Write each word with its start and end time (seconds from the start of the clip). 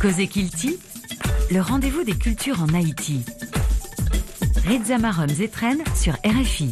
Cosé 0.00 0.26
Kilti, 0.26 0.78
le 1.50 1.60
rendez-vous 1.60 2.04
des 2.04 2.16
cultures 2.16 2.62
en 2.62 2.74
Haïti. 2.74 3.24
Reza 4.66 4.98
Marom 4.98 5.28
Zetren 5.28 5.78
sur 5.94 6.14
RFI. 6.24 6.70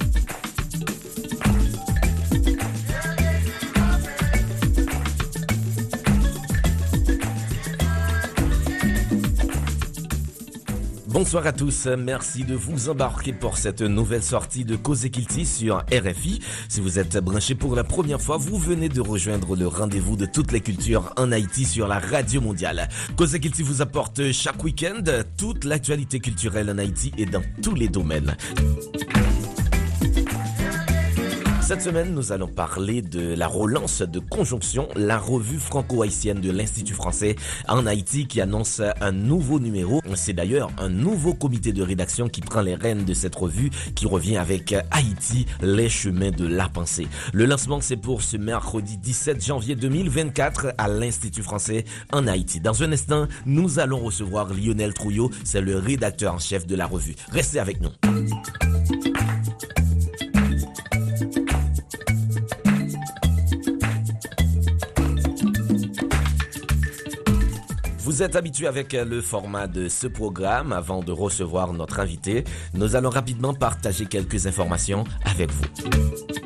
Bonsoir 11.20 11.46
à 11.46 11.52
tous, 11.52 11.86
merci 11.98 12.44
de 12.44 12.54
vous 12.54 12.88
embarquer 12.88 13.34
pour 13.34 13.58
cette 13.58 13.82
nouvelle 13.82 14.22
sortie 14.22 14.64
de 14.64 14.74
Cause 14.74 15.06
Kilti 15.10 15.44
sur 15.44 15.84
RFI. 15.92 16.40
Si 16.70 16.80
vous 16.80 16.98
êtes 16.98 17.18
branché 17.18 17.54
pour 17.54 17.76
la 17.76 17.84
première 17.84 18.22
fois, 18.22 18.38
vous 18.38 18.56
venez 18.56 18.88
de 18.88 19.02
rejoindre 19.02 19.54
le 19.54 19.66
rendez-vous 19.66 20.16
de 20.16 20.24
toutes 20.24 20.50
les 20.50 20.62
cultures 20.62 21.12
en 21.18 21.30
Haïti 21.30 21.66
sur 21.66 21.88
la 21.88 21.98
radio 21.98 22.40
mondiale. 22.40 22.88
Cause 23.16 23.38
Kilti 23.38 23.62
vous 23.62 23.82
apporte 23.82 24.32
chaque 24.32 24.64
week-end 24.64 25.02
toute 25.36 25.64
l'actualité 25.64 26.20
culturelle 26.20 26.70
en 26.70 26.78
Haïti 26.78 27.12
et 27.18 27.26
dans 27.26 27.42
tous 27.62 27.74
les 27.74 27.88
domaines. 27.88 28.34
Cette 31.70 31.82
semaine, 31.82 32.14
nous 32.14 32.32
allons 32.32 32.48
parler 32.48 33.00
de 33.00 33.32
la 33.36 33.46
relance 33.46 34.02
de 34.02 34.18
Conjonction, 34.18 34.88
la 34.96 35.18
revue 35.18 35.60
franco-haïtienne 35.60 36.40
de 36.40 36.50
l'Institut 36.50 36.94
français 36.94 37.36
en 37.68 37.86
Haïti 37.86 38.26
qui 38.26 38.40
annonce 38.40 38.82
un 39.00 39.12
nouveau 39.12 39.60
numéro. 39.60 40.00
C'est 40.16 40.32
d'ailleurs 40.32 40.72
un 40.78 40.88
nouveau 40.88 41.32
comité 41.32 41.72
de 41.72 41.80
rédaction 41.84 42.28
qui 42.28 42.40
prend 42.40 42.60
les 42.60 42.74
rênes 42.74 43.04
de 43.04 43.14
cette 43.14 43.36
revue 43.36 43.70
qui 43.94 44.06
revient 44.06 44.36
avec 44.36 44.74
Haïti, 44.90 45.46
les 45.62 45.88
chemins 45.88 46.32
de 46.32 46.44
la 46.44 46.68
pensée. 46.68 47.06
Le 47.32 47.44
lancement, 47.44 47.80
c'est 47.80 47.96
pour 47.96 48.22
ce 48.22 48.36
mercredi 48.36 48.98
17 48.98 49.46
janvier 49.46 49.76
2024 49.76 50.74
à 50.76 50.88
l'Institut 50.88 51.44
français 51.44 51.84
en 52.12 52.26
Haïti. 52.26 52.58
Dans 52.58 52.82
un 52.82 52.90
instant, 52.90 53.28
nous 53.46 53.78
allons 53.78 54.00
recevoir 54.00 54.52
Lionel 54.52 54.92
Trouillot, 54.92 55.30
c'est 55.44 55.60
le 55.60 55.78
rédacteur 55.78 56.34
en 56.34 56.40
chef 56.40 56.66
de 56.66 56.74
la 56.74 56.88
revue. 56.88 57.14
Restez 57.30 57.60
avec 57.60 57.80
nous. 57.80 57.90
Vous 68.20 68.26
êtes 68.26 68.36
habitué 68.36 68.66
avec 68.66 68.92
le 68.92 69.22
format 69.22 69.66
de 69.66 69.88
ce 69.88 70.06
programme. 70.06 70.74
Avant 70.74 71.00
de 71.00 71.10
recevoir 71.10 71.72
notre 71.72 72.00
invité, 72.00 72.44
nous 72.74 72.94
allons 72.94 73.08
rapidement 73.08 73.54
partager 73.54 74.04
quelques 74.04 74.46
informations 74.46 75.04
avec 75.24 75.50
vous. 75.50 76.39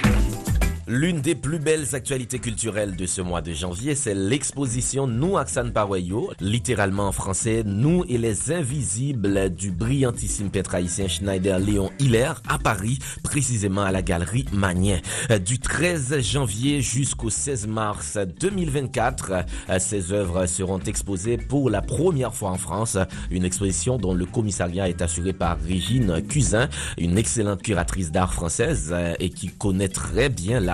L'une 0.86 1.22
des 1.22 1.34
plus 1.34 1.58
belles 1.58 1.94
actualités 1.94 2.38
culturelles 2.38 2.94
de 2.94 3.06
ce 3.06 3.22
mois 3.22 3.40
de 3.40 3.54
janvier, 3.54 3.94
c'est 3.94 4.12
l'exposition 4.12 5.06
Nous 5.06 5.38
Aksan 5.38 5.70
Pawayo, 5.70 6.30
littéralement 6.40 7.08
en 7.08 7.12
français 7.12 7.62
Nous 7.64 8.04
et 8.06 8.18
les 8.18 8.52
Invisibles 8.52 9.48
du 9.48 9.70
brillantissime 9.70 10.50
peintre 10.50 10.76
Schneider 11.08 11.58
Léon 11.58 11.90
Hiller 11.98 12.32
à 12.46 12.58
Paris, 12.58 12.98
précisément 13.22 13.80
à 13.80 13.92
la 13.92 14.02
galerie 14.02 14.44
Magnin. 14.52 14.98
Du 15.42 15.58
13 15.58 16.20
janvier 16.20 16.82
jusqu'au 16.82 17.30
16 17.30 17.66
mars 17.66 18.18
2024, 18.40 19.46
ces 19.78 20.12
œuvres 20.12 20.44
seront 20.44 20.80
exposées 20.80 21.38
pour 21.38 21.70
la 21.70 21.80
première 21.80 22.34
fois 22.34 22.50
en 22.50 22.58
France. 22.58 22.98
Une 23.30 23.46
exposition 23.46 23.96
dont 23.96 24.12
le 24.12 24.26
commissariat 24.26 24.90
est 24.90 25.00
assuré 25.00 25.32
par 25.32 25.58
Régine 25.58 26.20
Cusin, 26.28 26.68
une 26.98 27.16
excellente 27.16 27.62
curatrice 27.62 28.12
d'art 28.12 28.34
française 28.34 28.94
et 29.18 29.30
qui 29.30 29.48
connaît 29.48 29.88
très 29.88 30.28
bien 30.28 30.60
la 30.60 30.73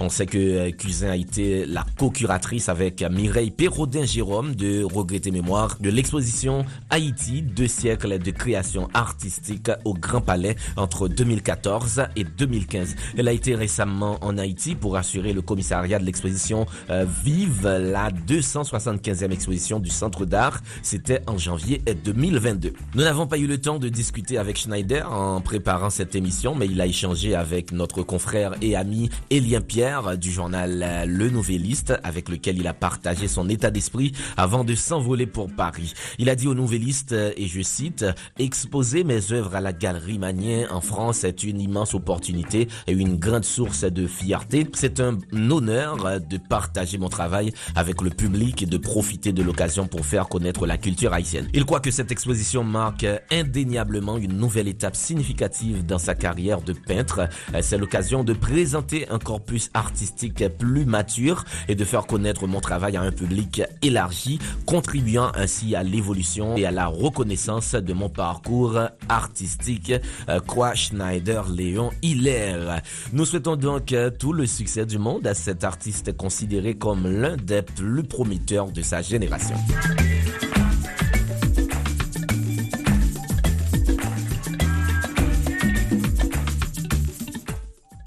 On 0.00 0.08
sait 0.08 0.26
que 0.26 0.70
Cusin 0.70 1.10
a 1.10 1.16
été 1.16 1.66
la 1.66 1.84
co-curatrice 1.98 2.68
avec 2.68 3.02
Mireille 3.02 3.50
Perraudin-Jérôme 3.50 4.54
de 4.54 4.84
Regretter 4.84 5.30
Mémoire 5.30 5.76
de 5.80 5.90
l'exposition 5.90 6.64
Haïti, 6.90 7.42
deux 7.42 7.68
siècles 7.68 8.18
de 8.18 8.30
création 8.30 8.88
artistique 8.94 9.70
au 9.84 9.94
Grand 9.94 10.20
Palais 10.20 10.56
entre 10.76 11.08
2014 11.08 12.04
et 12.16 12.24
2015. 12.24 12.96
Elle 13.16 13.28
a 13.28 13.32
été 13.32 13.54
récemment 13.54 14.18
en 14.22 14.38
Haïti 14.38 14.74
pour 14.74 14.96
assurer 14.96 15.32
le 15.32 15.42
commissariat 15.42 15.98
de 15.98 16.04
l'exposition 16.04 16.66
Vive, 17.24 17.66
la 17.66 18.10
275e 18.10 19.30
exposition 19.30 19.80
du 19.80 19.90
Centre 19.90 20.24
d'art. 20.24 20.60
C'était 20.82 21.22
en 21.26 21.38
janvier 21.38 21.82
2022. 22.04 22.72
Nous 22.94 23.02
n'avons 23.02 23.26
pas 23.26 23.38
eu 23.38 23.46
le 23.46 23.60
temps 23.60 23.78
de 23.78 23.88
discuter 23.88 24.38
avec 24.38 24.58
Schneider 24.58 25.10
en 25.10 25.40
préparant 25.40 25.90
cette 25.90 26.14
émission, 26.14 26.54
mais 26.54 26.66
il 26.66 26.80
a 26.80 26.86
échangé 26.86 27.34
avec 27.34 27.72
notre 27.72 28.02
confrère 28.02 28.54
et 28.60 28.76
ami 28.76 29.10
Élien 29.30 29.60
Pierre 29.60 30.16
du 30.18 30.30
journal 30.30 31.04
Le 31.06 31.30
Nouvelliste 31.30 31.94
avec 32.02 32.28
lequel 32.28 32.58
il 32.58 32.66
a 32.66 32.74
partagé 32.74 33.28
son 33.28 33.48
état 33.48 33.70
d'esprit 33.70 34.12
avant 34.36 34.64
de 34.64 34.74
s'envoler 34.74 35.26
pour 35.26 35.50
Paris. 35.50 35.94
Il 36.18 36.28
a 36.28 36.34
dit 36.34 36.46
au 36.46 36.54
Nouvelliste, 36.54 37.12
et 37.12 37.46
je 37.46 37.62
cite, 37.62 38.04
Exposer 38.38 39.04
mes 39.04 39.32
œuvres 39.32 39.54
à 39.54 39.60
la 39.60 39.72
Galerie 39.72 40.18
Magnin 40.18 40.66
en 40.70 40.80
France 40.80 41.24
est 41.24 41.42
une 41.42 41.60
immense 41.60 41.94
opportunité 41.94 42.68
et 42.86 42.92
une 42.92 43.16
grande 43.18 43.44
source 43.44 43.84
de 43.84 44.06
fierté. 44.06 44.66
C'est 44.74 45.00
un 45.00 45.18
honneur 45.50 46.20
de 46.20 46.36
partager 46.36 46.98
mon 46.98 47.08
travail 47.08 47.52
avec 47.74 48.02
le 48.02 48.10
public 48.10 48.62
et 48.62 48.66
de 48.66 48.78
profiter 48.78 49.32
de 49.32 49.42
l'occasion 49.42 49.86
pour 49.86 50.04
faire 50.04 50.28
connaître 50.28 50.66
la 50.66 50.78
culture 50.78 51.12
haïtienne. 51.12 51.48
Il 51.54 51.64
croit 51.64 51.80
que 51.80 51.90
cette 51.90 52.12
exposition 52.12 52.64
marque 52.64 53.06
indéniablement 53.30 54.16
une 54.16 54.36
nouvelle 54.36 54.68
étape 54.68 54.96
significative 54.96 55.84
dans 55.84 55.98
sa 55.98 56.14
carrière 56.14 56.62
de 56.62 56.72
peintre. 56.72 57.28
C'est 57.60 57.78
l'occasion 57.78 58.24
de 58.24 58.32
présenter 58.32 59.03
un 59.10 59.18
corpus 59.18 59.70
artistique 59.74 60.46
plus 60.58 60.84
mature 60.84 61.44
et 61.68 61.74
de 61.74 61.84
faire 61.84 62.06
connaître 62.06 62.46
mon 62.46 62.60
travail 62.60 62.96
à 62.96 63.02
un 63.02 63.12
public 63.12 63.62
élargi, 63.82 64.38
contribuant 64.66 65.30
ainsi 65.34 65.74
à 65.74 65.82
l'évolution 65.82 66.56
et 66.56 66.66
à 66.66 66.70
la 66.70 66.86
reconnaissance 66.86 67.74
de 67.74 67.92
mon 67.92 68.08
parcours 68.08 68.78
artistique, 69.08 69.92
quoi 70.46 70.74
Schneider 70.74 71.48
Léon 71.48 71.90
Hiller. 72.02 72.80
Nous 73.12 73.24
souhaitons 73.24 73.56
donc 73.56 73.94
tout 74.18 74.32
le 74.32 74.46
succès 74.46 74.86
du 74.86 74.98
monde 74.98 75.26
à 75.26 75.34
cet 75.34 75.64
artiste 75.64 76.16
considéré 76.16 76.74
comme 76.74 77.06
l'un 77.06 77.36
des 77.36 77.62
plus 77.62 78.02
prometteurs 78.02 78.70
de 78.70 78.82
sa 78.82 79.02
génération. 79.02 79.56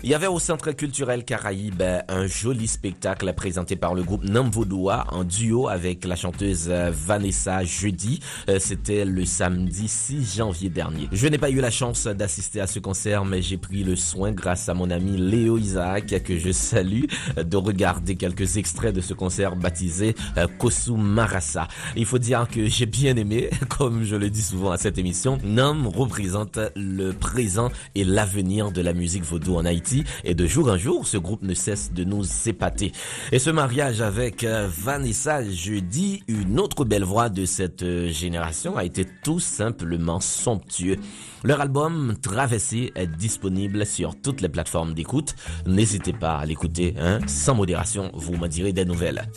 Il 0.07 0.11
y 0.11 0.15
avait 0.15 0.27
au 0.27 0.39
Centre 0.39 0.71
culturel 0.71 1.25
Caraïbe 1.25 1.83
un 2.07 2.27
joli 2.27 2.69
spectacle 2.69 3.33
présenté 3.33 3.75
par 3.75 3.93
le 3.93 4.03
groupe 4.03 4.23
Namvodoua 4.23 5.05
en 5.09 5.25
duo 5.25 5.67
avec 5.67 6.05
la 6.05 6.15
chanteuse 6.15 6.69
Vanessa 6.69 7.65
Jeudi. 7.65 8.21
C'était 8.57 9.03
le 9.03 9.25
samedi 9.25 9.89
6 9.89 10.37
janvier 10.37 10.69
dernier. 10.69 11.09
Je 11.11 11.27
n'ai 11.27 11.37
pas 11.37 11.49
eu 11.49 11.59
la 11.59 11.71
chance 11.71 12.07
d'assister 12.07 12.61
à 12.61 12.67
ce 12.67 12.79
concert, 12.79 13.25
mais 13.25 13.41
j'ai 13.41 13.57
pris 13.57 13.83
le 13.83 13.97
soin, 13.97 14.31
grâce 14.31 14.69
à 14.69 14.73
mon 14.73 14.91
ami 14.91 15.17
Léo 15.17 15.57
Isaac, 15.57 16.23
que 16.23 16.37
je 16.39 16.53
salue, 16.53 17.03
de 17.35 17.57
regarder 17.57 18.15
quelques 18.15 18.55
extraits 18.55 18.95
de 18.95 19.01
ce 19.01 19.13
concert 19.13 19.57
baptisé 19.57 20.15
Kosu 20.57 20.91
Marasa. 20.91 21.67
Il 21.97 22.05
faut 22.05 22.17
dire 22.17 22.47
que 22.49 22.65
j'ai 22.67 22.85
bien 22.85 23.17
aimé, 23.17 23.49
comme 23.77 24.05
je 24.05 24.15
le 24.15 24.29
dis 24.29 24.41
souvent 24.41 24.71
à 24.71 24.77
cette 24.77 24.97
émission, 24.97 25.37
Nam 25.43 25.85
représente 25.85 26.59
le 26.77 27.11
présent 27.11 27.71
et 27.93 28.05
l'avenir 28.05 28.71
de 28.71 28.79
la 28.79 28.93
musique 28.93 29.23
vaudou 29.25 29.57
en 29.57 29.65
Haïti. 29.65 29.96
Et 30.23 30.35
de 30.35 30.45
jour 30.45 30.69
en 30.69 30.77
jour, 30.77 31.07
ce 31.07 31.17
groupe 31.17 31.43
ne 31.43 31.53
cesse 31.53 31.91
de 31.93 32.03
nous 32.03 32.25
épater. 32.47 32.91
Et 33.31 33.39
ce 33.39 33.49
mariage 33.49 34.01
avec 34.01 34.43
Vanessa 34.43 35.43
Jeudi, 35.49 36.23
une 36.27 36.59
autre 36.59 36.85
belle 36.85 37.03
voix 37.03 37.29
de 37.29 37.45
cette 37.45 37.85
génération, 38.09 38.77
a 38.77 38.85
été 38.85 39.05
tout 39.23 39.39
simplement 39.39 40.19
somptueux. 40.19 40.97
Leur 41.43 41.61
album 41.61 42.15
Traversée 42.21 42.91
est 42.95 43.07
disponible 43.07 43.85
sur 43.85 44.19
toutes 44.19 44.41
les 44.41 44.49
plateformes 44.49 44.93
d'écoute. 44.93 45.35
N'hésitez 45.65 46.13
pas 46.13 46.37
à 46.37 46.45
l'écouter, 46.45 46.95
hein, 46.99 47.19
sans 47.27 47.55
modération, 47.55 48.11
vous 48.13 48.35
m'en 48.35 48.47
direz 48.47 48.73
des 48.73 48.85
nouvelles. 48.85 49.29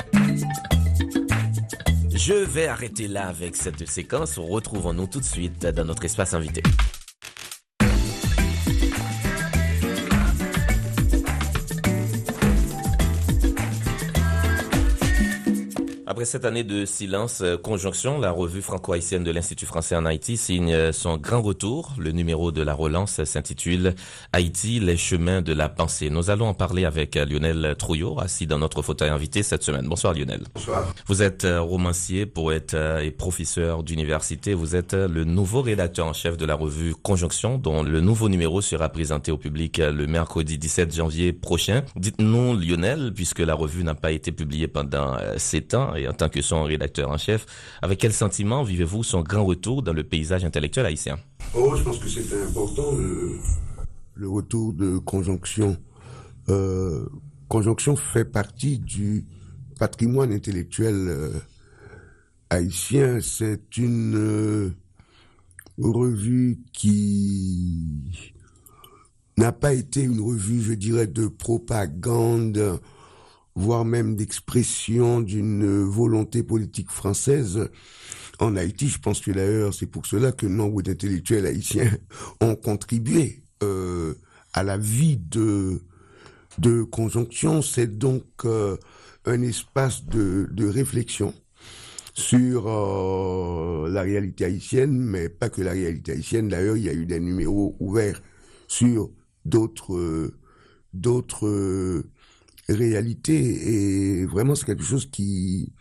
Je 2.15 2.35
vais 2.35 2.67
arrêter 2.67 3.09
là 3.09 3.29
avec 3.29 3.57
cette 3.57 3.89
séquence. 3.89 4.39
Retrouvons-nous 4.39 5.07
tout 5.07 5.21
de 5.21 5.25
suite 5.25 5.67
dans 5.67 5.85
notre 5.85 6.05
espace 6.05 6.35
invité. 6.35 6.63
Après 16.11 16.25
cette 16.25 16.45
année 16.45 16.65
de 16.65 16.87
silence, 16.87 17.41
Conjonction, 17.63 18.19
la 18.19 18.33
revue 18.33 18.63
franco-haïtienne 18.63 19.23
de 19.23 19.31
l'Institut 19.31 19.65
français 19.65 19.95
en 19.95 20.05
Haïti 20.05 20.37
signe 20.37 20.91
son 20.91 21.17
grand 21.17 21.41
retour. 21.41 21.95
Le 21.99 22.11
numéro 22.11 22.51
de 22.51 22.63
la 22.63 22.75
relance 22.75 23.23
s'intitule 23.23 23.95
Haïti, 24.33 24.81
les 24.81 24.97
chemins 24.97 25.41
de 25.41 25.53
la 25.53 25.69
pensée. 25.69 26.11
Nous 26.11 26.29
allons 26.29 26.49
en 26.49 26.55
parler 26.55 26.85
avec 26.85 27.15
Lionel 27.15 27.77
Trouillot, 27.79 28.19
assis 28.19 28.49
dans 28.49 28.59
notre 28.59 28.83
fauteuil 28.83 29.11
invité 29.11 29.45
cette 29.45 29.63
semaine. 29.63 29.87
Bonsoir 29.87 30.13
Lionel. 30.13 30.43
Bonsoir. 30.53 30.93
Vous 31.07 31.23
êtes 31.23 31.47
romancier, 31.49 32.27
poète 32.27 32.77
et 33.01 33.13
professeur 33.13 33.85
d'université. 33.85 34.53
Vous 34.53 34.75
êtes 34.75 34.95
le 34.95 35.23
nouveau 35.23 35.63
rédacteur 35.63 36.09
en 36.09 36.13
chef 36.13 36.37
de 36.37 36.45
la 36.45 36.57
revue 36.57 36.93
Conjonction, 37.01 37.57
dont 37.57 37.85
le 37.85 38.01
nouveau 38.01 38.29
numéro 38.29 38.61
sera 38.61 38.89
présenté 38.89 39.31
au 39.31 39.39
public 39.39 39.79
le 39.79 40.09
mercredi 40.09 40.59
17 40.59 40.93
janvier 40.93 41.33
prochain. 41.33 41.85
Dites-nous 41.95 42.59
Lionel, 42.59 43.13
puisque 43.15 43.39
la 43.39 43.55
revue 43.55 43.85
n'a 43.85 43.95
pas 43.95 44.11
été 44.11 44.33
publiée 44.33 44.67
pendant 44.67 45.17
sept 45.37 45.75
ans, 45.75 45.95
en 46.09 46.13
tant 46.13 46.29
que 46.29 46.43
son 46.43 46.63
rédacteur 46.65 47.11
en 47.11 47.19
chef. 47.19 47.47
Avec 47.83 47.99
quel 47.99 48.13
sentiment 48.13 48.63
vivez-vous 48.63 49.03
son 49.03 49.23
grand 49.23 49.45
retour 49.45 49.83
dans 49.83 49.93
le 49.93 50.05
paysage 50.05 50.45
intellectuel 50.45 50.87
haïtien? 50.87 51.19
Oh, 51.55 51.75
je 51.77 51.83
pense 51.83 51.99
que 51.99 52.09
c'était 52.09 52.43
important 52.43 52.93
le, 52.93 54.29
retour 54.29 54.73
de 54.73 54.99
Conjonction. 54.99 55.77
Euh, 56.49 57.07
Conjonction 57.49 57.97
fait 57.97 58.25
partie 58.25 58.79
du 58.79 59.27
patrimoine 59.79 60.33
intellectuel 60.33 60.95
euh, 60.95 61.31
haïtien. 62.51 63.21
C'est 63.21 63.77
une 63.77 64.17
euh, 64.17 64.71
revue 65.79 66.61
qui 66.73 68.23
n'a 69.37 69.53
pas 69.53 69.73
été 69.73 70.03
une 70.03 70.21
revue, 70.21 70.61
je 70.61 70.75
dirais, 70.75 71.07
de 71.07 71.27
propagande, 71.27 72.79
voire 73.61 73.85
même 73.85 74.17
d'expression 74.17 75.21
d'une 75.21 75.83
volonté 75.83 76.43
politique 76.43 76.91
française. 76.91 77.69
En 78.39 78.57
Haïti, 78.57 78.89
je 78.89 78.99
pense 78.99 79.21
que 79.21 79.31
d'ailleurs, 79.31 79.75
c'est 79.75 79.87
pour 79.87 80.07
cela 80.07 80.33
que 80.33 80.47
nombre 80.47 80.81
d'intellectuels 80.81 81.45
haïtiens 81.45 81.91
ont 82.41 82.57
contribué 82.57 83.43
euh, 83.63 84.15
à 84.55 84.63
la 84.63 84.79
vie 84.79 85.19
de, 85.19 85.83
de 86.59 86.83
conjonction. 86.83 87.61
C'est 87.61 87.99
donc 87.99 88.25
euh, 88.47 88.79
un 89.27 89.43
espace 89.43 90.07
de, 90.07 90.49
de 90.51 90.67
réflexion 90.67 91.35
sur 92.15 92.65
euh, 92.67 93.91
la 93.91 94.01
réalité 94.01 94.47
haïtienne, 94.47 94.99
mais 94.99 95.29
pas 95.29 95.51
que 95.51 95.61
la 95.61 95.73
réalité 95.73 96.13
haïtienne. 96.13 96.49
D'ailleurs, 96.49 96.79
il 96.79 96.85
y 96.85 96.89
a 96.89 96.95
eu 96.95 97.05
des 97.05 97.21
numéros 97.21 97.77
ouverts 97.79 98.23
sur 98.69 99.11
d'autres 99.45 100.33
d'autres 100.93 102.03
réalités 102.73 104.21
et 104.21 104.27
vraiment 104.27 104.55
c'est 104.55 104.67
quelque 104.67 104.85
chose 104.85 105.07
qui 105.11 105.73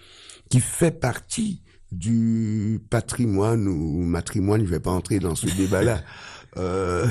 qui 0.50 0.60
fait 0.60 0.92
partie 0.92 1.62
du 1.92 2.82
patrimoine 2.90 3.68
ou 3.68 4.04
matrimoine, 4.04 4.66
je 4.66 4.70
vais 4.70 4.80
pas 4.80 4.92
entrer 4.92 5.20
dans 5.20 5.36
ce 5.36 5.48
débat-là, 5.58 6.04
euh, 6.58 7.08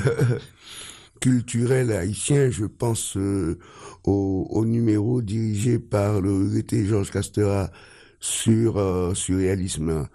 culturel 1.21 1.91
haïtien. 1.91 2.49
Je 2.49 2.65
pense 2.65 3.17
euh, 3.17 3.57
au, 4.03 4.47
au, 4.49 4.65
numéro 4.65 5.21
dirigé 5.21 5.79
par 5.79 6.21
le 6.21 6.31
VT 6.31 6.85
Georges 6.85 7.11
Castera 7.11 7.71
sur 8.19 8.77
euh, 8.77 9.13
surréalisme. 9.13 10.07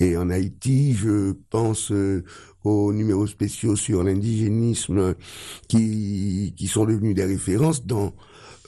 Et 0.00 0.16
en 0.16 0.30
Haïti, 0.30 0.94
je 0.94 1.32
pense 1.50 1.90
euh, 1.90 2.24
aux 2.62 2.92
numéros 2.92 3.26
spéciaux 3.26 3.74
sur 3.74 4.04
l'indigénisme 4.04 5.14
qui, 5.68 6.54
qui 6.56 6.68
sont 6.68 6.84
devenus 6.84 7.16
des 7.16 7.24
références 7.24 7.84
dans 7.84 8.14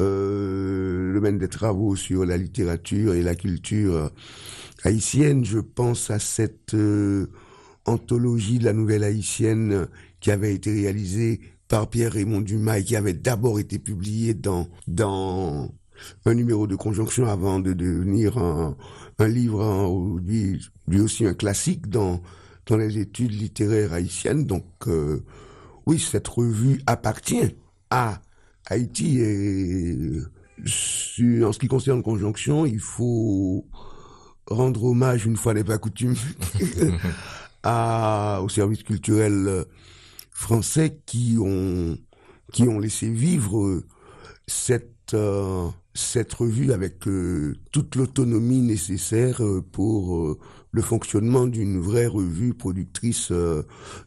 euh, 0.01 1.09
le 1.09 1.15
domaine 1.15 1.39
des 1.39 1.49
travaux 1.49 1.97
sur 1.97 2.25
la 2.25 2.37
littérature 2.37 3.15
et 3.15 3.23
la 3.23 3.35
culture 3.35 4.11
haïtienne. 4.85 5.45
Je 5.45 5.59
pense 5.59 6.11
à 6.11 6.19
cette 6.19 6.75
euh, 6.75 7.27
anthologie 7.85 8.59
de 8.59 8.65
la 8.65 8.73
nouvelle 8.73 9.05
haïtienne 9.05 9.87
qui 10.21 10.31
avait 10.31 10.55
été 10.55 10.73
réalisée 10.73 11.41
par 11.69 11.89
Pierre-Raymond 11.89 12.41
Dumas 12.41 12.79
et 12.79 12.85
qui 12.85 12.97
avait 12.97 13.15
d'abord 13.15 13.61
été 13.61 13.79
publiée 13.79 14.35
dans, 14.35 14.69
dans 14.89 15.71
un 16.25 16.35
numéro 16.35 16.67
de 16.67 16.77
conjonction 16.77 17.27
avant 17.27 17.61
de 17.61 17.73
devenir 17.73 18.39
un, 18.39 18.77
un 19.19 19.29
livre, 19.29 20.19
lui, 20.25 21.01
aussi 21.01 21.27
un 21.27 21.35
classique 21.35 21.89
dans 21.89 22.21
dans 22.67 22.77
les 22.77 22.99
études 22.99 23.33
littéraires 23.33 23.93
haïtiennes. 23.93 24.45
Donc, 24.45 24.65
euh, 24.87 25.25
oui, 25.87 25.99
cette 25.99 26.29
revue 26.29 26.81
appartient 26.87 27.57
à 27.91 28.21
Haïti 28.71 29.21
et 29.21 30.21
en 31.45 31.53
ce 31.53 31.59
qui 31.59 31.69
concerne 31.69 32.03
Conjonction, 32.03 32.67
il 32.67 32.79
faut 32.79 33.67
rendre 34.47 34.85
hommage, 34.85 35.27
une 35.27 35.37
fois 35.37 35.55
n'est 35.55 35.65
pas 35.65 35.79
coutume, 35.79 36.15
à, 37.63 38.41
au 38.43 38.49
service 38.49 38.83
culturel 38.83 39.65
français 40.31 41.01
qui 41.05 41.37
ont, 41.41 41.99
qui 42.53 42.63
ont 42.63 42.79
laissé 42.79 43.09
vivre 43.11 43.83
cette, 44.47 45.15
euh, 45.15 45.69
cette 45.95 46.33
revue 46.33 46.73
avec 46.73 47.07
euh, 47.09 47.57
toute 47.73 47.97
l'autonomie 47.97 48.63
nécessaire 48.63 49.43
pour 49.73 50.39
le 50.73 50.83
fonctionnement 50.83 51.47
d'une 51.47 51.81
vraie 51.81 52.07
revue 52.07 52.55
productrice 52.55 53.33
euh, 53.33 53.63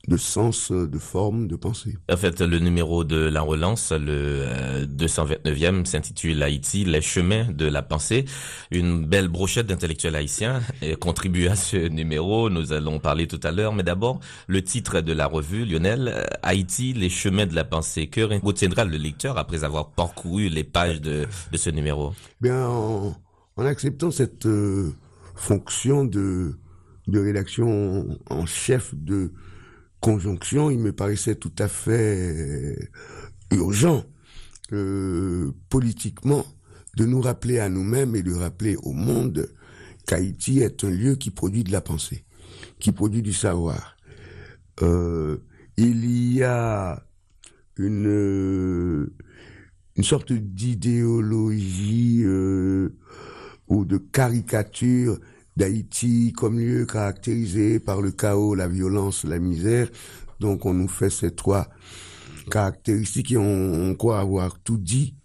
de 0.07 0.17
sens, 0.17 0.71
euh, 0.71 0.87
de 0.87 0.97
forme, 0.97 1.47
de 1.47 1.55
pensée. 1.55 1.97
En 2.09 2.15
fait, 2.15 2.39
le 2.41 2.59
numéro 2.59 3.03
de 3.03 3.17
la 3.17 3.41
relance, 3.41 3.91
le 3.91 4.85
229e, 4.85 5.81
euh, 5.81 5.85
s'intitule 5.85 6.41
Haïti, 6.41 6.85
les 6.85 7.01
chemins 7.01 7.51
de 7.51 7.65
la 7.65 7.81
pensée. 7.81 8.25
Une 8.71 9.05
belle 9.05 9.27
brochette 9.27 9.67
d'intellectuels 9.67 10.15
haïtiens 10.15 10.61
contribue 10.99 11.47
à 11.47 11.55
ce 11.55 11.77
numéro. 11.77 12.49
Nous 12.49 12.71
allons 12.71 12.99
parler 12.99 13.27
tout 13.27 13.39
à 13.43 13.51
l'heure, 13.51 13.73
mais 13.73 13.83
d'abord, 13.83 14.19
le 14.47 14.61
titre 14.61 15.01
de 15.01 15.13
la 15.13 15.27
revue, 15.27 15.65
Lionel, 15.65 16.27
Haïti, 16.43 16.93
les 16.93 17.09
chemins 17.09 17.45
de 17.45 17.55
la 17.55 17.63
pensée. 17.63 18.07
Que 18.07 18.21
retiendra 18.21 18.85
le 18.85 18.97
lecteur 18.97 19.37
après 19.37 19.63
avoir 19.63 19.91
parcouru 19.91 20.49
les 20.49 20.63
pages 20.63 21.01
de, 21.01 21.27
de 21.51 21.57
ce 21.57 21.69
numéro? 21.69 22.13
Bien, 22.41 22.67
en, 22.67 23.15
acceptant 23.57 24.11
cette 24.11 24.47
fonction 25.35 26.05
de, 26.05 26.55
de 27.07 27.19
rédaction 27.19 28.19
en 28.29 28.45
chef 28.45 28.93
de 28.95 29.31
conjonction, 29.99 30.69
il 30.69 30.79
me 30.79 30.91
paraissait 30.91 31.35
tout 31.35 31.53
à 31.59 31.67
fait 31.67 32.89
urgent, 33.51 34.03
euh, 34.73 35.51
politiquement, 35.69 36.45
de 36.97 37.05
nous 37.05 37.21
rappeler 37.21 37.59
à 37.59 37.69
nous-mêmes 37.69 38.15
et 38.15 38.23
de 38.23 38.33
rappeler 38.33 38.75
au 38.83 38.91
monde 38.91 39.49
qu'Haïti 40.05 40.59
est 40.59 40.83
un 40.83 40.89
lieu 40.89 41.15
qui 41.15 41.31
produit 41.31 41.63
de 41.63 41.71
la 41.71 41.81
pensée, 41.81 42.25
qui 42.79 42.91
produit 42.91 43.21
du 43.21 43.33
savoir. 43.33 43.95
Euh, 44.81 45.37
il 45.77 46.33
y 46.33 46.43
a 46.43 47.05
une, 47.77 49.09
une 49.95 50.03
sorte 50.03 50.33
d'idéologie 50.33 52.23
euh, 52.25 52.89
ou 53.73 53.85
de 53.85 53.97
caricature 53.97 55.19
d'Haïti 55.57 56.33
comme 56.35 56.59
lieu 56.59 56.85
caractérisé 56.85 57.79
par 57.79 58.01
le 58.01 58.11
chaos, 58.11 58.55
la 58.55 58.67
violence, 58.67 59.23
la 59.23 59.39
misère. 59.39 59.89
Donc 60.39 60.65
on 60.65 60.73
nous 60.73 60.87
fait 60.87 61.09
ces 61.09 61.31
trois 61.31 61.67
caractéristiques 62.51 63.31
et 63.31 63.37
on, 63.37 63.95
croit 63.95 64.19
avoir 64.19 64.59
tout 64.59 64.77
dit, 64.77 65.15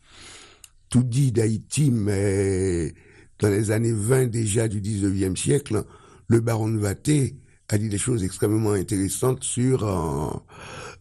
tout 0.89 1.03
dit 1.03 1.33
d'Haïti, 1.33 1.91
mais 1.91 2.95
dans 3.39 3.49
les 3.49 3.71
années 3.71 3.93
20 3.93 4.27
déjà 4.27 4.69
du 4.69 4.81
19e 4.81 5.37
siècle, 5.37 5.85
le 6.27 6.41
baron 6.41 6.69
de 6.69 6.79
Vaté 6.79 7.37
a 7.69 7.79
dit 7.79 7.89
des 7.89 7.99
choses 7.99 8.25
extrêmement 8.25 8.73
intéressantes 8.73 9.45
sur 9.45 9.85
euh, 9.85 10.31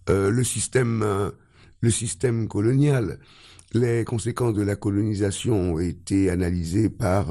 euh, 0.09 0.29
le 0.29 0.43
système, 0.43 1.01
euh, 1.03 1.29
le 1.81 1.91
système 1.91 2.47
colonial. 2.47 3.19
Les 3.73 4.05
conséquences 4.05 4.53
de 4.53 4.61
la 4.61 4.75
colonisation 4.75 5.73
ont 5.73 5.79
été 5.79 6.29
analysées 6.29 6.89
par 6.89 7.27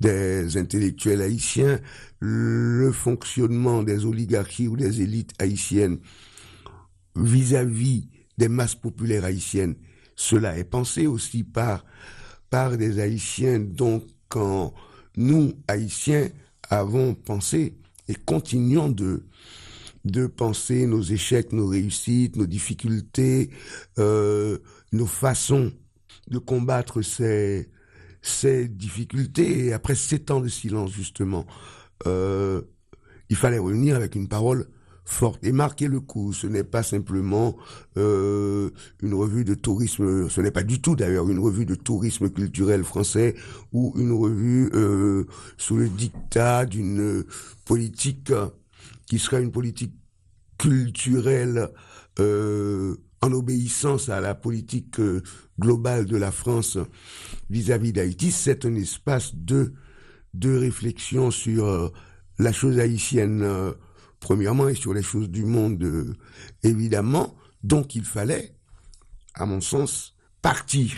des 0.00 0.56
intellectuels 0.56 1.22
haïtiens, 1.22 1.80
le 2.20 2.90
fonctionnement 2.92 3.82
des 3.82 4.04
oligarchies 4.04 4.68
ou 4.68 4.76
des 4.76 5.02
élites 5.02 5.32
haïtiennes 5.38 5.98
vis-à-vis 7.16 8.08
des 8.38 8.48
masses 8.48 8.74
populaires 8.74 9.24
haïtiennes. 9.24 9.76
Cela 10.16 10.58
est 10.58 10.64
pensé 10.64 11.06
aussi 11.06 11.44
par, 11.44 11.84
par 12.50 12.76
des 12.76 13.00
haïtiens 13.00 13.60
dont 13.60 14.04
quand 14.28 14.74
nous, 15.16 15.52
haïtiens, 15.68 16.28
avons 16.70 17.14
pensé 17.14 17.74
et 18.08 18.14
continuons 18.14 18.88
de, 18.88 19.24
de 20.04 20.26
penser 20.26 20.86
nos 20.86 21.02
échecs, 21.02 21.52
nos 21.52 21.66
réussites, 21.66 22.36
nos 22.36 22.46
difficultés, 22.46 23.50
euh, 23.98 24.58
nos 24.94 25.06
façons 25.06 25.72
de 26.30 26.38
combattre 26.38 27.02
ces, 27.02 27.68
ces 28.22 28.68
difficultés 28.68 29.66
et 29.66 29.72
après 29.72 29.94
sept 29.94 30.30
ans 30.30 30.40
de 30.40 30.48
silence 30.48 30.92
justement, 30.92 31.46
euh, 32.06 32.62
il 33.28 33.36
fallait 33.36 33.58
revenir 33.58 33.96
avec 33.96 34.14
une 34.14 34.28
parole 34.28 34.68
forte 35.04 35.44
et 35.44 35.52
marquer 35.52 35.86
le 35.86 36.00
coup. 36.00 36.32
Ce 36.32 36.46
n'est 36.46 36.64
pas 36.64 36.82
simplement 36.82 37.56
euh, 37.96 38.70
une 39.02 39.14
revue 39.14 39.44
de 39.44 39.54
tourisme, 39.54 40.28
ce 40.30 40.40
n'est 40.40 40.50
pas 40.50 40.62
du 40.62 40.80
tout 40.80 40.96
d'ailleurs 40.96 41.28
une 41.28 41.40
revue 41.40 41.66
de 41.66 41.74
tourisme 41.74 42.30
culturel 42.30 42.84
français 42.84 43.34
ou 43.72 43.92
une 43.96 44.12
revue 44.12 44.70
euh, 44.74 45.26
sous 45.58 45.76
le 45.76 45.88
dictat 45.88 46.66
d'une 46.66 47.24
politique 47.64 48.32
qui 49.06 49.18
serait 49.18 49.42
une 49.42 49.52
politique 49.52 49.94
culturelle 50.56 51.68
en 53.24 53.32
obéissance 53.32 54.10
à 54.10 54.20
la 54.20 54.34
politique 54.34 55.00
euh, 55.00 55.22
globale 55.58 56.04
de 56.04 56.18
la 56.18 56.30
France 56.30 56.76
vis-à-vis 57.48 57.94
d'Haïti, 57.94 58.30
c'est 58.30 58.66
un 58.66 58.74
espace 58.74 59.34
de, 59.34 59.72
de 60.34 60.54
réflexion 60.54 61.30
sur 61.30 61.64
euh, 61.66 61.88
la 62.38 62.52
chose 62.52 62.78
haïtienne, 62.78 63.40
euh, 63.40 63.72
premièrement, 64.20 64.68
et 64.68 64.74
sur 64.74 64.92
les 64.92 65.02
choses 65.02 65.30
du 65.30 65.46
monde, 65.46 66.14
évidemment. 66.62 67.34
Donc 67.62 67.94
il 67.94 68.04
fallait, 68.04 68.56
à 69.32 69.46
mon 69.46 69.62
sens, 69.62 70.14
partir, 70.42 70.92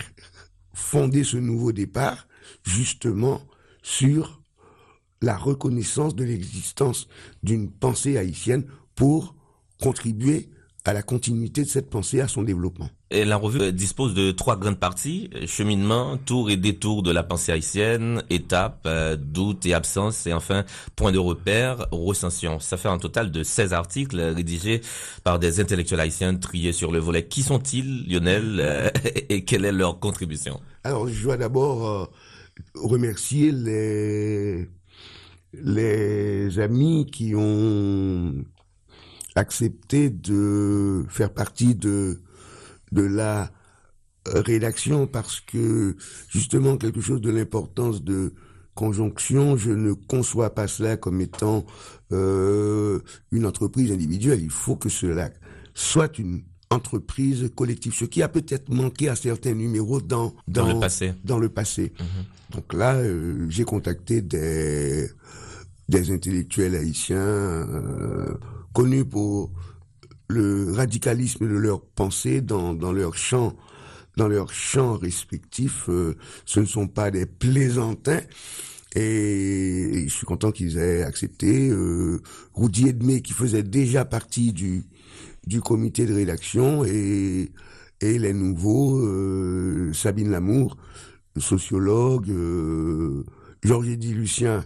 fonder 0.75 1.23
ce 1.23 1.37
nouveau 1.37 1.71
départ, 1.71 2.27
justement, 2.65 3.41
sur 3.83 4.43
la 5.23 5.37
reconnaissance 5.37 6.17
de 6.17 6.25
l'existence 6.25 7.07
d'une 7.45 7.71
pensée 7.71 8.19
haïtienne 8.19 8.67
pour 8.97 9.37
contribuer 9.81 10.51
à 10.87 10.93
la 10.93 11.03
continuité 11.03 11.65
de 11.65 11.69
cette 11.69 11.91
pensée, 11.91 12.21
à 12.21 12.29
son 12.29 12.43
développement. 12.45 12.89
Et 13.11 13.25
la 13.25 13.37
revue 13.37 13.61
euh, 13.61 13.73
dispose 13.73 14.15
de 14.15 14.31
trois 14.31 14.57
grandes 14.57 14.79
parties, 14.79 15.31
euh, 15.35 15.47
cheminement, 15.47 16.17
tour 16.17 16.49
et 16.49 16.57
détour 16.57 17.03
de 17.03 17.11
la 17.11 17.25
pensée 17.25 17.51
haïtienne, 17.51 18.23
étape, 18.31 18.85
euh, 18.87 19.17
doute 19.17 19.67
et 19.67 19.75
absence, 19.75 20.27
et 20.29 20.33
enfin 20.33 20.65
point 20.95 21.11
de 21.11 21.19
repère, 21.19 21.89
recension. 21.91 22.61
Ça 22.61 22.77
fait 22.77 22.89
un 22.89 22.99
total 22.99 23.33
de 23.33 23.43
16 23.43 23.73
articles 23.73 24.21
rédigés 24.21 24.81
par 25.25 25.41
des 25.41 25.61
intellectuels 25.61 26.01
haïtiens 26.01 26.37
triés 26.37 26.73
sur 26.73 26.93
le 26.93 27.01
volet. 27.01 27.27
Qui 27.27 27.43
sont-ils, 27.43 28.09
Lionel, 28.09 28.93
et 29.29 29.45
quelle 29.45 29.65
est 29.65 29.73
leur 29.73 29.99
contribution 29.99 30.61
Alors, 30.85 31.09
je 31.09 31.23
dois 31.25 31.37
d'abord 31.37 32.11
remercier 32.75 33.51
les, 33.51 34.69
les 35.53 36.59
amis 36.61 37.07
qui 37.07 37.35
ont 37.35 38.35
accepté 39.37 40.11
de 40.11 41.05
faire 41.09 41.33
partie 41.33 41.75
de, 41.75 42.21
de 42.93 43.03
la 43.03 43.51
rédaction 44.27 45.07
parce 45.07 45.41
que 45.41 45.97
justement 46.29 46.77
quelque 46.77 47.01
chose 47.01 47.21
de 47.21 47.31
l'importance 47.31 48.03
de 48.03 48.33
conjonction, 48.75 49.57
je 49.57 49.71
ne 49.71 49.93
conçois 49.93 50.55
pas 50.55 50.69
cela 50.69 50.97
comme 50.97 51.21
étant 51.21 51.65
euh, 52.13 53.01
une 53.33 53.47
entreprise 53.47 53.91
individuelle. 53.91 54.43
Il 54.43 54.51
faut 54.51 54.77
que 54.77 54.89
cela 54.89 55.31
soit 55.75 56.19
une 56.19 56.43
entreprise 56.71 57.51
collective, 57.55 57.95
ce 57.95 58.05
qui 58.05 58.23
a 58.23 58.29
peut-être 58.29 58.69
manqué 58.69 59.09
à 59.09 59.17
certains 59.17 59.55
numéros 59.55 60.01
dans 60.01 60.35
dans, 60.49 60.73
le 60.73 60.81
passé. 60.81 61.15
Dans 61.25 61.39
le 61.39 61.49
passé. 61.49 61.93
Mhm. 61.99 62.07
Donc 62.51 62.73
là, 62.73 62.95
euh, 62.97 63.47
j'ai 63.49 63.65
contacté 63.65 64.21
des 64.21 65.09
des 65.89 66.11
intellectuels 66.11 66.75
haïtiens 66.75 67.17
euh, 67.17 68.35
connus 68.77 69.07
pour 69.07 69.51
le 70.29 70.71
radicalisme 70.71 71.49
de 71.49 71.55
leur 71.55 71.81
pensée 71.81 72.43
dans, 72.43 72.75
dans 72.75 72.93
leur 72.93 73.17
champ 73.17 73.57
dans 74.19 74.29
leur 74.29 74.53
champ 74.53 74.99
respectif. 74.99 75.89
Euh, 75.89 76.15
ce 76.45 76.61
ne 76.61 76.67
sont 76.67 76.87
pas 76.87 77.11
des 77.11 77.25
plaisantins. 77.25 78.21
Et, 78.95 80.05
je 80.07 80.13
suis 80.13 80.27
content 80.27 80.53
qu'ils 80.53 80.77
aient 80.77 81.03
accepté. 81.03 81.71
Euh, 81.71 82.21
Roudier 82.53 82.91
Edmé, 82.91 83.23
qui 83.23 83.33
faisait 83.33 83.63
déjà 83.63 84.05
partie 84.05 84.53
du, 84.53 84.85
du 85.47 85.63
comité 85.63 86.05
de 86.05 86.13
rédaction, 86.15 86.85
et, 86.85 87.53
et 88.03 88.19
les 88.19 88.35
nouveaux, 88.35 88.99
euh, 88.99 89.91
Sabine 89.95 90.31
Lamour, 90.31 90.77
sociologue, 91.39 92.29
euh, 92.29 93.25
Georges 93.63 93.89
Eddy 93.89 94.13
Lucien, 94.13 94.65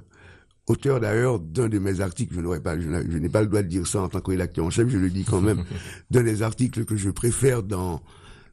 auteur 0.71 1.01
d'ailleurs 1.01 1.41
d'un 1.41 1.69
de 1.69 1.79
mes 1.79 2.01
articles, 2.01 2.35
je 2.35 2.41
n'aurais 2.41 2.61
pas, 2.61 2.79
je 2.79 2.89
n'ai 2.89 3.29
pas 3.29 3.43
le 3.43 3.49
droit 3.49 3.63
de 3.63 3.69
dire 3.69 3.87
ça 3.87 4.03
en 4.03 4.09
tant 4.09 4.21
que 4.21 4.31
rédacteur 4.31 4.65
en 4.65 4.71
chef, 4.71 4.89
je 4.89 4.99
le 4.99 5.11
dis 5.11 5.25
quand 5.25 5.41
même, 5.41 5.65
d'un 6.11 6.23
des 6.23 6.43
articles 6.43 6.85
que 6.85 6.97
je 6.97 7.11
préfère 7.11 7.63
dans 7.63 8.01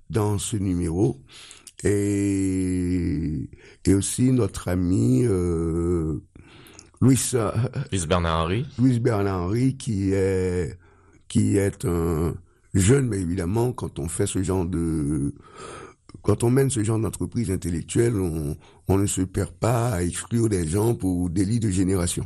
dans 0.09 0.37
ce 0.37 0.57
numéro. 0.57 1.21
Et, 1.83 3.49
et 3.85 3.93
aussi 3.93 4.31
notre 4.31 4.67
ami 4.67 5.21
euh, 5.25 6.17
Louis, 7.01 7.19
Louis 7.91 8.07
Bernard 8.07 8.45
Henry. 8.45 8.65
Louis 8.79 8.99
Bernard 8.99 9.43
Henry 9.43 9.77
qui 9.77 10.11
est 10.11 10.75
qui 11.27 11.57
est 11.57 11.85
un 11.85 12.33
jeune, 12.73 13.07
mais 13.07 13.19
évidemment 13.19 13.73
quand 13.73 13.99
on 13.99 14.07
fait 14.07 14.25
ce 14.25 14.41
genre 14.41 14.65
de 14.65 15.35
quand 16.23 16.43
on 16.43 16.49
mène 16.49 16.69
ce 16.71 16.83
genre 16.83 16.99
d'entreprise 16.99 17.51
intellectuelle, 17.51 18.15
on, 18.15 18.57
on, 18.87 18.97
ne 18.97 19.05
se 19.05 19.21
perd 19.21 19.51
pas 19.51 19.89
à 19.89 20.03
exclure 20.03 20.49
des 20.49 20.67
gens 20.67 20.95
pour 20.95 21.29
délit 21.29 21.59
de 21.59 21.69
génération. 21.69 22.25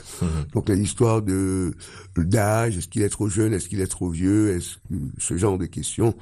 Donc 0.54 0.68
l'histoire 0.68 1.22
de 1.22 1.74
d'âge, 2.16 2.76
est-ce 2.78 2.88
qu'il 2.88 3.02
est 3.02 3.08
trop 3.08 3.28
jeune, 3.28 3.52
est-ce 3.52 3.68
qu'il 3.68 3.80
est 3.80 3.86
trop 3.86 4.10
vieux, 4.10 4.56
est-ce 4.56 4.78
ce 5.18 5.36
genre 5.36 5.58
de 5.58 5.66
questions, 5.66 6.14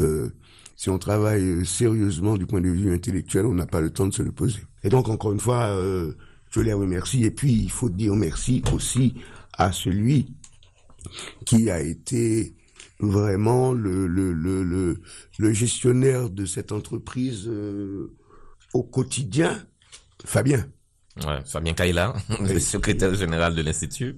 euh, 0.00 0.30
si 0.76 0.90
on 0.90 0.98
travaille 0.98 1.64
sérieusement 1.64 2.36
du 2.36 2.46
point 2.46 2.60
de 2.60 2.68
vue 2.68 2.92
intellectuel, 2.92 3.46
on 3.46 3.54
n'a 3.54 3.66
pas 3.66 3.80
le 3.80 3.90
temps 3.90 4.06
de 4.06 4.14
se 4.14 4.22
le 4.22 4.32
poser. 4.32 4.60
Et 4.82 4.88
donc 4.88 5.08
encore 5.08 5.32
une 5.32 5.40
fois, 5.40 5.66
euh, 5.66 6.12
je 6.50 6.60
les 6.60 6.72
remercie. 6.72 7.24
Et 7.24 7.30
puis 7.30 7.52
il 7.52 7.70
faut 7.70 7.88
dire 7.88 8.14
merci 8.16 8.62
aussi 8.72 9.14
à 9.52 9.72
celui 9.72 10.34
qui 11.44 11.70
a 11.70 11.80
été 11.80 12.54
vraiment 13.00 13.72
le, 13.72 14.06
le, 14.06 14.32
le, 14.32 15.00
le, 15.38 15.52
gestionnaire 15.52 16.30
de 16.30 16.46
cette 16.46 16.72
entreprise 16.72 17.48
euh, 17.48 18.12
au 18.72 18.82
quotidien, 18.82 19.58
Fabien. 20.24 20.66
Ouais, 21.26 21.40
Fabien 21.44 21.74
Kaila, 21.74 22.14
le 22.40 22.58
secrétaire 22.58 23.14
général 23.14 23.54
de 23.54 23.62
l'Institut. 23.62 24.16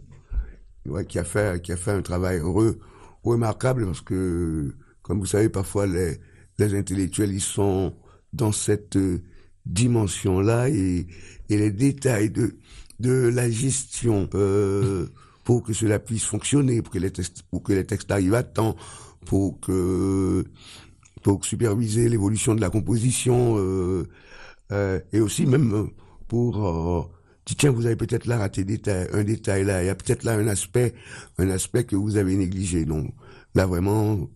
Ouais, 0.86 1.06
qui 1.06 1.18
a 1.18 1.24
fait, 1.24 1.62
qui 1.62 1.72
a 1.72 1.76
fait 1.76 1.92
un 1.92 2.02
travail 2.02 2.38
heureux, 2.38 2.78
remarquable 3.22 3.86
parce 3.86 4.02
que, 4.02 4.74
comme 5.02 5.18
vous 5.18 5.26
savez, 5.26 5.48
parfois 5.48 5.86
les, 5.86 6.18
les 6.58 6.74
intellectuels, 6.74 7.32
ils 7.32 7.40
sont 7.40 7.96
dans 8.32 8.52
cette 8.52 8.96
euh, 8.96 9.22
dimension-là 9.66 10.68
et, 10.68 11.06
et 11.48 11.56
les 11.56 11.70
détails 11.70 12.30
de, 12.30 12.58
de 13.00 13.28
la 13.28 13.50
gestion, 13.50 14.28
euh, 14.34 15.06
pour 15.44 15.62
que 15.62 15.72
cela 15.72 15.98
puisse 15.98 16.24
fonctionner, 16.24 16.82
pour 16.82 16.92
que 16.92 16.98
les 16.98 17.10
textes, 17.10 17.42
pour 17.50 17.62
que 17.62 17.72
les 17.72 17.84
textes 17.84 18.10
arrivent 18.10 18.34
à 18.34 18.42
temps, 18.42 18.76
pour 19.24 19.60
que 19.60 20.44
pour 21.22 21.44
superviser 21.44 22.08
l'évolution 22.10 22.54
de 22.54 22.60
la 22.60 22.68
composition 22.68 23.56
euh, 23.58 24.06
euh, 24.72 25.00
et 25.12 25.20
aussi 25.20 25.46
même 25.46 25.90
pour 26.28 26.66
euh, 26.66 27.02
tiens 27.44 27.70
vous 27.70 27.86
avez 27.86 27.96
peut-être 27.96 28.26
là 28.26 28.38
raté 28.38 28.64
un 29.12 29.24
détail 29.24 29.64
là. 29.64 29.82
Il 29.82 29.86
y 29.86 29.90
a 29.90 29.94
peut-être 29.94 30.24
là 30.24 30.32
un 30.34 30.48
aspect 30.48 30.94
un 31.38 31.50
aspect 31.50 31.84
que 31.84 31.96
vous 31.96 32.16
avez 32.16 32.34
négligé. 32.36 32.84
Donc 32.84 33.12
là 33.54 33.66
vraiment 33.66 34.28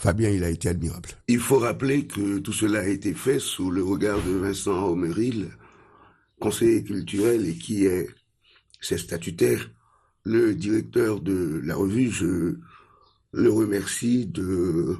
Fabien, 0.00 0.30
il 0.30 0.44
a 0.44 0.48
été 0.48 0.70
admirable. 0.70 1.10
Il 1.28 1.40
faut 1.40 1.58
rappeler 1.58 2.06
que 2.06 2.38
tout 2.38 2.54
cela 2.54 2.80
a 2.80 2.86
été 2.86 3.12
fait 3.12 3.38
sous 3.38 3.70
le 3.70 3.84
regard 3.84 4.16
de 4.24 4.30
Vincent 4.30 4.88
Omeril, 4.88 5.50
conseiller 6.40 6.82
culturel 6.82 7.46
et 7.46 7.54
qui 7.54 7.84
est, 7.84 8.08
c'est 8.80 8.96
statutaire, 8.96 9.70
le 10.24 10.54
directeur 10.54 11.20
de 11.20 11.60
la 11.62 11.76
revue, 11.76 12.10
je 12.10 12.56
le 13.32 13.52
remercie 13.52 14.24
de, 14.24 14.96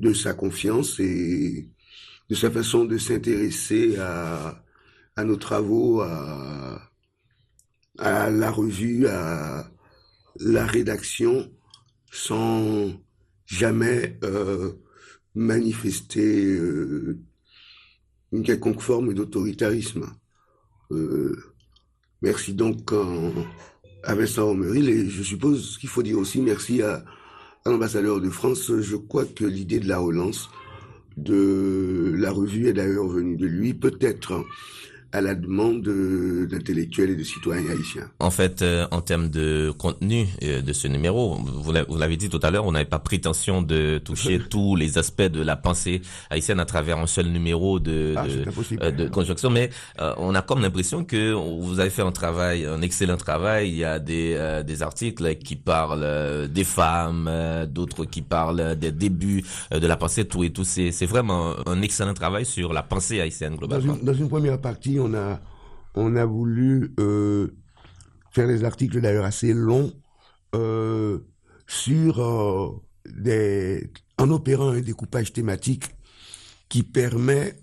de 0.00 0.12
sa 0.12 0.34
confiance 0.34 1.00
et 1.00 1.70
de 2.28 2.34
sa 2.34 2.50
façon 2.50 2.84
de 2.84 2.98
s'intéresser 2.98 3.96
à, 3.98 4.62
nos 5.24 5.36
travaux, 5.36 6.00
à, 6.00 6.90
la 7.98 8.50
revue, 8.50 9.06
à 9.06 9.70
la 10.40 10.66
rédaction, 10.66 11.50
sans 12.12 12.92
jamais 13.46 14.18
euh, 14.24 14.72
manifester 15.34 16.44
euh, 16.44 17.18
une 18.32 18.42
quelconque 18.42 18.80
forme 18.80 19.14
d'autoritarisme. 19.14 20.06
Euh, 20.90 21.36
merci 22.22 22.52
donc 22.54 22.92
à 24.04 24.14
Vincent 24.14 24.50
Omeril 24.50 24.88
et 24.88 25.08
je 25.08 25.22
suppose 25.22 25.78
qu'il 25.78 25.88
faut 25.88 26.02
dire 26.02 26.18
aussi 26.18 26.40
merci 26.40 26.82
à 26.82 27.04
l'ambassadeur 27.66 28.20
de 28.20 28.30
France. 28.30 28.70
Je 28.80 28.96
crois 28.96 29.24
que 29.24 29.44
l'idée 29.44 29.80
de 29.80 29.88
la 29.88 29.98
relance 29.98 30.50
de 31.22 32.14
la 32.16 32.30
revue 32.30 32.68
est 32.68 32.72
d'ailleurs 32.72 33.08
venue 33.08 33.36
de 33.36 33.46
lui, 33.46 33.74
peut-être 33.74 34.44
à 35.12 35.20
la 35.22 35.34
demande 35.34 35.82
d'intellectuels 36.50 37.10
et 37.10 37.16
de 37.16 37.22
citoyens 37.22 37.70
haïtiens. 37.70 38.10
En 38.18 38.30
fait, 38.30 38.60
euh, 38.60 38.86
en 38.90 39.00
termes 39.00 39.30
de 39.30 39.72
contenu 39.76 40.26
euh, 40.42 40.60
de 40.60 40.72
ce 40.74 40.86
numéro, 40.86 41.34
vous 41.36 41.72
l'avez 41.96 42.16
dit 42.18 42.28
tout 42.28 42.40
à 42.42 42.50
l'heure, 42.50 42.66
on 42.66 42.72
n'avait 42.72 42.84
pas 42.84 42.98
prétention 42.98 43.62
de 43.62 43.98
toucher 43.98 44.38
tous 44.50 44.76
les 44.76 44.98
aspects 44.98 45.22
de 45.22 45.40
la 45.40 45.56
pensée 45.56 46.02
haïtienne 46.28 46.60
à 46.60 46.66
travers 46.66 46.98
un 46.98 47.06
seul 47.06 47.26
numéro 47.28 47.80
de, 47.80 48.14
ah, 48.16 48.26
de, 48.26 48.44
euh, 48.82 48.90
de, 48.90 49.08
conjonction, 49.08 49.48
mais 49.48 49.70
on 49.98 50.34
a 50.34 50.42
comme 50.42 50.60
l'impression 50.60 51.04
que 51.04 51.32
vous 51.32 51.80
avez 51.80 51.90
fait 51.90 52.02
un 52.02 52.12
travail, 52.12 52.66
un 52.66 52.82
excellent 52.82 53.16
travail. 53.16 53.68
Il 53.68 53.76
y 53.76 53.84
a 53.84 53.98
des, 53.98 54.62
des 54.66 54.82
articles 54.82 55.36
qui 55.36 55.56
parlent 55.56 56.48
des 56.48 56.64
femmes, 56.64 57.30
d'autres 57.70 58.04
qui 58.04 58.22
parlent 58.22 58.76
des 58.76 58.92
débuts 58.92 59.44
de 59.70 59.86
la 59.86 59.96
pensée, 59.96 60.26
tout 60.26 60.44
et 60.44 60.50
tout. 60.50 60.64
C'est 60.64 61.06
vraiment 61.06 61.54
un 61.66 61.82
excellent 61.82 62.14
travail 62.14 62.44
sur 62.44 62.72
la 62.72 62.82
pensée 62.82 63.20
haïtienne 63.20 63.56
globalement. 63.56 63.96
dans 64.02 64.14
une 64.14 64.28
première 64.28 64.60
partie, 64.60 64.97
on 64.98 65.14
a, 66.16 66.24
voulu 66.24 66.94
euh, 67.00 67.48
faire 68.32 68.46
des 68.46 68.64
articles 68.64 69.00
d'ailleurs 69.00 69.24
assez 69.24 69.52
longs 69.52 69.92
euh, 70.54 71.18
sur 71.66 72.20
euh, 72.20 73.80
en 74.18 74.30
opérant 74.30 74.70
un 74.70 74.80
découpage 74.80 75.32
thématique 75.32 75.84
qui 76.68 76.82
permet 76.82 77.54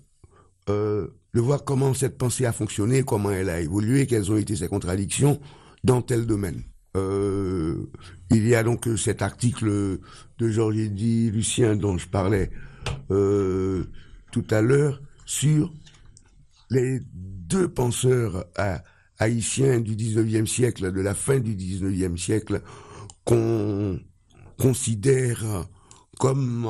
de 0.68 1.40
voir 1.40 1.62
comment 1.64 1.94
cette 1.94 2.18
pensée 2.18 2.44
a 2.44 2.52
fonctionné, 2.52 3.04
comment 3.04 3.30
elle 3.30 3.50
a 3.50 3.60
évolué, 3.60 4.06
quelles 4.08 4.32
ont 4.32 4.36
été 4.36 4.56
ses 4.56 4.66
contradictions 4.66 5.38
dans 5.84 6.02
tel 6.02 6.26
domaine. 6.26 6.64
il 6.96 8.48
y 8.48 8.54
a 8.56 8.64
donc 8.64 8.88
cet 8.96 9.22
article 9.22 10.00
de 10.38 10.48
Georges 10.48 10.78
Eddy 10.78 11.30
Lucien 11.30 11.76
dont 11.76 11.98
je 11.98 12.08
parlais 12.08 12.50
tout 13.08 14.44
à 14.50 14.60
l'heure 14.60 15.00
sur 15.24 15.72
les 16.70 17.00
deux 17.14 17.68
penseurs 17.68 18.46
haïtiens 19.18 19.80
du 19.80 19.96
19e 19.96 20.46
siècle, 20.46 20.92
de 20.92 21.00
la 21.00 21.14
fin 21.14 21.38
du 21.38 21.54
19e 21.54 22.16
siècle, 22.16 22.62
qu'on 23.24 24.00
considère 24.58 25.68
comme, 26.18 26.68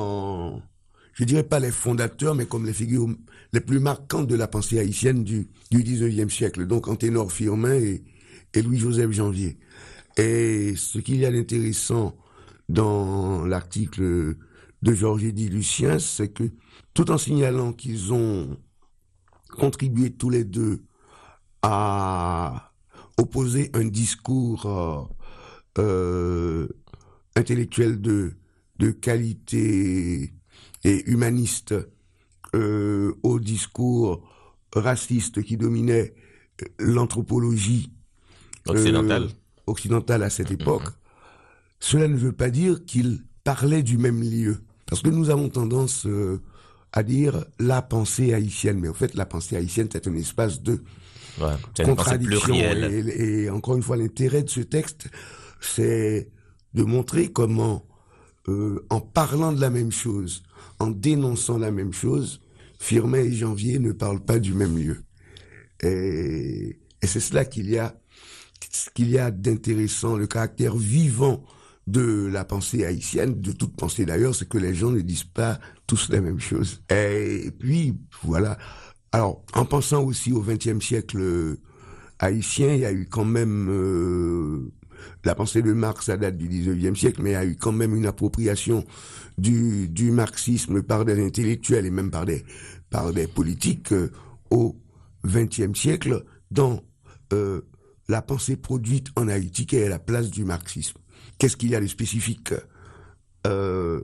je 1.13 1.23
dirais 1.23 1.43
pas 1.43 1.59
les 1.59 1.71
fondateurs, 1.71 2.35
mais 2.35 2.45
comme 2.45 2.65
les 2.65 2.73
figures 2.73 3.07
les 3.53 3.61
plus 3.61 3.79
marquantes 3.79 4.27
de 4.27 4.35
la 4.35 4.47
pensée 4.47 4.79
haïtienne 4.79 5.23
du, 5.23 5.49
du 5.71 5.83
19e 5.83 6.29
siècle. 6.29 6.67
Donc 6.67 6.87
Anténor 6.87 7.31
Firmin 7.31 7.75
et, 7.75 8.03
et 8.53 8.61
Louis-Joseph 8.61 9.11
Janvier. 9.11 9.57
Et 10.17 10.73
ce 10.75 10.99
qu'il 10.99 11.17
y 11.17 11.25
a 11.25 11.31
d'intéressant 11.31 12.17
dans 12.69 13.45
l'article 13.45 14.35
de 14.81 14.93
Georges 14.93 15.23
Eddy 15.23 15.49
Lucien, 15.49 15.99
c'est 15.99 16.29
que 16.29 16.43
tout 16.93 17.09
en 17.11 17.17
signalant 17.17 17.71
qu'ils 17.71 18.13
ont 18.13 18.57
contribué 19.57 20.11
tous 20.11 20.29
les 20.29 20.43
deux 20.43 20.83
à 21.61 22.71
opposer 23.17 23.71
un 23.73 23.85
discours 23.85 24.65
euh, 24.65 25.03
euh, 25.79 26.67
intellectuel 27.35 27.99
de, 28.01 28.33
de 28.79 28.91
qualité 28.91 30.33
et 30.83 31.09
humaniste 31.09 31.73
euh, 32.55 33.13
au 33.23 33.39
discours 33.39 34.23
raciste 34.73 35.43
qui 35.43 35.57
dominait 35.57 36.13
l'anthropologie 36.79 37.91
occidentale. 38.67 39.29
occidentale 39.65 40.23
à 40.23 40.29
cette 40.29 40.51
époque, 40.51 40.89
cela 41.79 42.07
ne 42.07 42.15
veut 42.15 42.31
pas 42.31 42.49
dire 42.49 42.85
qu'ils 42.85 43.23
parlaient 43.43 43.83
du 43.83 43.97
même 43.97 44.21
lieu. 44.21 44.57
Parce 44.85 45.01
que 45.01 45.09
nous 45.09 45.29
avons 45.29 45.49
tendance 45.49 46.07
à 46.97 47.03
dire 47.03 47.45
la 47.59 47.83
pensée 47.83 48.33
haïtienne. 48.33 48.79
Mais 48.79 48.89
en 48.89 48.93
fait, 48.95 49.13
la 49.13 49.27
pensée 49.27 49.55
haïtienne, 49.55 49.87
c'est 49.91 50.07
un 50.07 50.15
espace 50.15 50.63
de 50.63 50.81
contradiction. 51.85 52.55
Et, 52.55 53.43
et, 53.43 53.49
encore 53.51 53.75
une 53.75 53.83
fois, 53.83 53.97
l'intérêt 53.97 54.41
de 54.41 54.49
ce 54.49 54.61
texte, 54.61 55.07
c'est 55.61 56.31
de 56.73 56.81
montrer 56.81 57.31
comment, 57.31 57.85
euh, 58.47 58.83
en 58.89 58.99
parlant 58.99 59.53
de 59.53 59.61
la 59.61 59.69
même 59.69 59.91
chose, 59.91 60.41
en 60.79 60.87
dénonçant 60.87 61.59
la 61.59 61.69
même 61.69 61.93
chose, 61.93 62.41
Firmin 62.79 63.19
et 63.19 63.31
Janvier 63.31 63.77
ne 63.77 63.91
parlent 63.91 64.25
pas 64.25 64.39
du 64.39 64.55
même 64.55 64.75
lieu. 64.75 65.03
Et, 65.83 66.79
et 67.03 67.07
c'est 67.07 67.19
cela 67.19 67.45
qu'il 67.45 67.69
y 67.69 67.77
a, 67.77 67.95
qu'il 68.95 69.11
y 69.11 69.19
a 69.19 69.29
d'intéressant, 69.29 70.17
le 70.17 70.25
caractère 70.25 70.75
vivant 70.75 71.43
de 71.87 72.27
la 72.27 72.43
pensée 72.43 72.85
haïtienne, 72.85 73.39
de 73.39 73.53
toute 73.53 73.75
pensée 73.75 74.05
d'ailleurs, 74.05 74.35
c'est 74.35 74.47
que 74.47 74.57
les 74.57 74.75
gens 74.75 74.91
ne 74.91 74.99
disent 74.99 75.23
pas 75.23 75.59
tous 75.87 76.09
la 76.09 76.19
même 76.19 76.39
chose. 76.39 76.83
Et 76.89 77.49
puis, 77.57 77.97
voilà. 78.23 78.57
Alors, 79.13 79.43
en 79.53 79.65
pensant 79.65 80.03
aussi 80.03 80.33
au 80.33 80.41
XXe 80.41 80.85
siècle 80.85 81.17
euh, 81.19 81.59
haïtien, 82.19 82.73
il 82.73 82.81
y 82.81 82.85
a 82.85 82.91
eu 82.91 83.07
quand 83.09 83.23
même 83.23 83.69
euh, 83.69 84.73
la 85.23 85.33
pensée 85.33 85.61
de 85.61 85.71
Marx, 85.71 86.07
ça 86.07 86.17
date 86.17 86.37
du 86.37 86.49
XIXe 86.49 86.99
siècle, 86.99 87.21
mais 87.23 87.31
il 87.31 87.33
y 87.33 87.37
a 87.37 87.45
eu 87.45 87.55
quand 87.55 87.71
même 87.71 87.95
une 87.95 88.05
appropriation 88.05 88.83
du, 89.37 89.89
marxisme 90.11 90.83
par 90.83 91.05
des 91.05 91.25
intellectuels 91.25 91.85
et 91.85 91.91
même 91.91 92.11
par 92.11 92.25
des 92.25 93.27
politiques 93.27 93.93
euh, 93.93 94.11
au 94.51 94.75
XXe 95.25 95.77
siècle 95.77 96.25
dans 96.51 96.81
la 98.07 98.21
pensée 98.21 98.55
produite 98.55 99.07
en 99.17 99.27
Haïti 99.27 99.65
qui 99.65 99.75
est 99.75 99.89
la 99.89 99.99
place 99.99 100.31
du 100.31 100.45
marxisme. 100.45 100.97
Qu'est-ce 101.37 101.57
qu'il 101.57 101.69
y 101.69 101.75
a 101.75 101.81
de 101.81 101.87
spécifique 101.87 102.53
euh, 103.45 104.01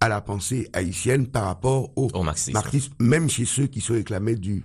à 0.00 0.08
la 0.08 0.20
pensée 0.20 0.68
haïtienne 0.72 1.26
par 1.26 1.44
rapport 1.44 1.92
au, 1.96 2.10
marxisme. 2.22 2.94
même 2.98 3.30
chez 3.30 3.44
ceux 3.44 3.66
qui 3.66 3.80
se 3.80 3.92
réclamaient 3.92 4.36
du, 4.36 4.64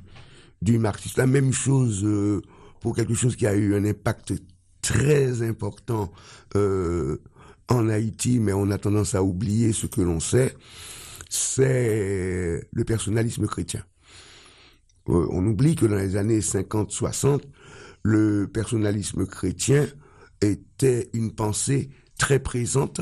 du 0.61 0.79
marxisme? 0.79 1.21
La 1.21 1.27
même 1.27 1.53
chose 1.53 2.03
euh, 2.03 2.41
pour 2.81 2.95
quelque 2.95 3.13
chose 3.13 3.35
qui 3.35 3.45
a 3.45 3.55
eu 3.55 3.75
un 3.75 3.85
impact 3.85 4.33
très 4.81 5.41
important 5.41 6.11
euh, 6.55 7.17
en 7.69 7.89
Haïti, 7.89 8.39
mais 8.39 8.53
on 8.53 8.71
a 8.71 8.77
tendance 8.77 9.15
à 9.15 9.23
oublier 9.23 9.73
ce 9.73 9.87
que 9.87 10.01
l'on 10.01 10.19
sait, 10.19 10.55
c'est 11.29 12.67
le 12.71 12.83
personnalisme 12.85 13.47
chrétien. 13.47 13.83
Euh, 15.09 15.27
on 15.31 15.45
oublie 15.45 15.75
que 15.75 15.85
dans 15.85 15.95
les 15.95 16.15
années 16.15 16.39
50-60, 16.39 17.41
le 18.03 18.47
personnalisme 18.47 19.25
chrétien 19.25 19.85
était 20.41 21.09
une 21.13 21.33
pensée 21.33 21.89
très 22.17 22.39
présente 22.39 23.01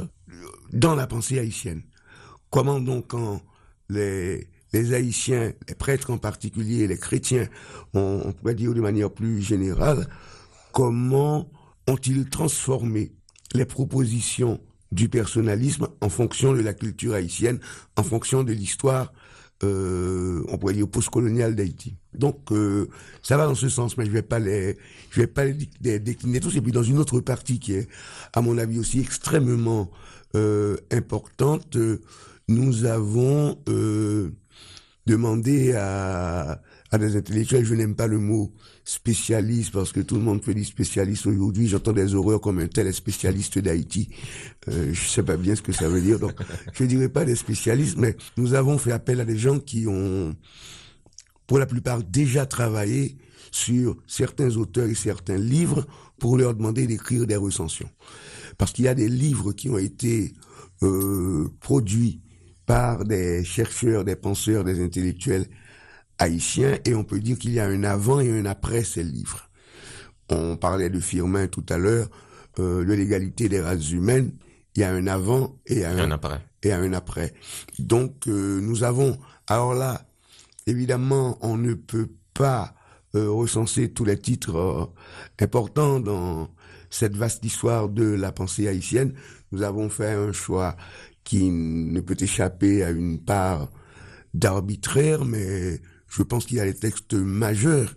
dans 0.71 0.95
la 0.95 1.07
pensée 1.07 1.39
haïtienne. 1.39 1.83
Comment 2.49 2.79
donc 2.79 3.07
quand 3.07 3.41
les, 3.89 4.47
les 4.73 4.93
Haïtiens, 4.93 5.53
les 5.67 5.75
prêtres 5.75 6.11
en 6.11 6.17
particulier, 6.17 6.87
les 6.87 6.97
chrétiens, 6.97 7.47
on, 7.93 8.33
pourrait 8.33 8.55
dire 8.55 8.73
de 8.73 8.81
manière 8.81 9.11
plus 9.11 9.41
générale, 9.41 10.07
comment 10.71 11.49
ont-ils 11.87 12.29
transformé 12.29 13.13
les 13.53 13.65
propositions 13.65 14.59
du 14.91 15.07
personnalisme 15.09 15.87
en 16.01 16.09
fonction 16.09 16.53
de 16.53 16.61
la 16.61 16.73
culture 16.73 17.13
haïtienne, 17.13 17.59
en 17.95 18.03
fonction 18.03 18.43
de 18.43 18.53
l'histoire 18.53 19.13
euh, 19.63 20.43
on 20.49 20.57
pourrait 20.57 20.73
dire 20.73 20.89
postcolonial 20.89 21.55
d'Haïti? 21.55 21.95
Donc 22.17 22.51
euh, 22.51 22.87
ça 23.21 23.37
va 23.37 23.45
dans 23.45 23.55
ce 23.55 23.69
sens, 23.69 23.97
mais 23.97 24.05
je 24.05 24.11
vais 24.11 24.21
pas 24.21 24.39
les, 24.39 24.77
je 25.09 25.21
vais 25.21 25.27
pas 25.27 25.45
les 25.45 25.99
décliner 25.99 26.39
tous. 26.39 26.55
Et 26.55 26.61
puis 26.61 26.71
dans 26.71 26.83
une 26.83 26.97
autre 26.97 27.19
partie 27.19 27.59
qui 27.59 27.73
est, 27.73 27.87
à 28.33 28.41
mon 28.41 28.57
avis 28.57 28.79
aussi 28.79 28.99
extrêmement 28.99 29.89
euh, 30.35 30.77
importante, 30.91 31.77
nous 32.47 32.85
avons 32.85 33.57
euh, 33.69 34.31
demandé 35.05 35.73
à, 35.73 36.61
à 36.91 36.97
des 36.97 37.15
intellectuels, 37.15 37.65
je 37.65 37.75
n'aime 37.75 37.95
pas 37.95 38.07
le 38.07 38.19
mot 38.19 38.51
spécialiste 38.83 39.71
parce 39.71 39.91
que 39.91 39.99
tout 39.99 40.15
le 40.15 40.21
monde 40.21 40.43
fait 40.43 40.53
du 40.53 40.63
spécialiste 40.63 41.25
aujourd'hui. 41.25 41.67
J'entends 41.67 41.91
des 41.91 42.13
horreurs 42.13 42.39
comme 42.39 42.59
un 42.59 42.67
tel 42.67 42.93
spécialiste 42.93 43.57
d'Haïti. 43.57 44.09
Euh, 44.69 44.93
je 44.93 45.09
sais 45.09 45.23
pas 45.23 45.37
bien 45.37 45.55
ce 45.55 45.61
que 45.61 45.71
ça 45.71 45.89
veut 45.89 46.01
dire. 46.01 46.19
Donc, 46.19 46.33
je 46.73 46.83
dirais 46.85 47.09
pas 47.09 47.25
des 47.25 47.35
spécialistes, 47.35 47.97
mais 47.97 48.15
nous 48.37 48.53
avons 48.53 48.77
fait 48.77 48.91
appel 48.91 49.19
à 49.19 49.25
des 49.25 49.37
gens 49.37 49.59
qui 49.59 49.87
ont, 49.87 50.35
pour 51.47 51.59
la 51.59 51.65
plupart, 51.65 52.03
déjà 52.03 52.45
travaillé 52.45 53.17
sur 53.51 53.97
certains 54.07 54.57
auteurs 54.57 54.87
et 54.87 54.95
certains 54.95 55.37
livres 55.37 55.85
pour 56.19 56.37
leur 56.37 56.53
demander 56.53 56.87
d'écrire 56.87 57.25
des 57.25 57.35
recensions. 57.35 57.89
Parce 58.57 58.71
qu'il 58.71 58.85
y 58.85 58.89
a 58.89 58.95
des 58.95 59.09
livres 59.09 59.53
qui 59.53 59.69
ont 59.69 59.77
été 59.77 60.33
euh, 60.83 61.49
produits 61.59 62.21
par 62.65 63.05
des 63.05 63.43
chercheurs, 63.43 64.03
des 64.03 64.15
penseurs, 64.15 64.63
des 64.63 64.83
intellectuels 64.83 65.45
haïtien 66.17 66.77
et 66.85 66.95
on 66.95 67.03
peut 67.03 67.19
dire 67.19 67.37
qu'il 67.37 67.53
y 67.53 67.59
a 67.59 67.65
un 67.65 67.83
avant 67.83 68.19
et 68.19 68.31
un 68.31 68.45
après 68.45 68.83
ces 68.83 69.03
livres. 69.03 69.49
On 70.29 70.57
parlait 70.57 70.89
de 70.89 70.99
Firmin 70.99 71.47
tout 71.47 71.65
à 71.69 71.77
l'heure, 71.77 72.09
euh, 72.59 72.83
de 72.83 72.93
l'égalité 72.93 73.49
des 73.49 73.61
races 73.61 73.91
humaines. 73.91 74.31
Il 74.75 74.81
y 74.81 74.83
a 74.83 74.91
un 74.91 75.07
avant 75.07 75.59
et 75.67 75.85
un, 75.85 76.11
après. 76.11 76.41
Et 76.63 76.73
un 76.73 76.93
après. 76.93 77.33
Donc 77.79 78.27
euh, 78.27 78.59
nous 78.61 78.83
avons. 78.83 79.17
Alors 79.47 79.73
là, 79.73 80.05
évidemment, 80.67 81.37
on 81.41 81.57
ne 81.57 81.73
peut 81.73 82.09
pas 82.33 82.73
euh, 83.15 83.29
recenser 83.29 83.91
tous 83.93 84.05
les 84.05 84.19
titres 84.19 84.55
euh, 84.55 84.85
importants 85.39 85.99
dans 85.99 86.49
cette 86.89 87.15
vaste 87.15 87.43
histoire 87.45 87.89
de 87.89 88.03
la 88.03 88.31
pensée 88.31 88.67
haïtienne. 88.67 89.13
Nous 89.51 89.61
avons 89.61 89.89
fait 89.89 90.11
un 90.11 90.31
choix 90.31 90.75
qui 91.23 91.49
ne 91.49 91.99
peut 92.01 92.17
échapper 92.19 92.83
à 92.83 92.91
une 92.91 93.19
part 93.19 93.69
d'arbitraire, 94.33 95.25
mais 95.25 95.81
je 96.07 96.23
pense 96.23 96.45
qu'il 96.45 96.57
y 96.57 96.59
a 96.59 96.65
des 96.65 96.75
textes 96.75 97.13
majeurs 97.13 97.95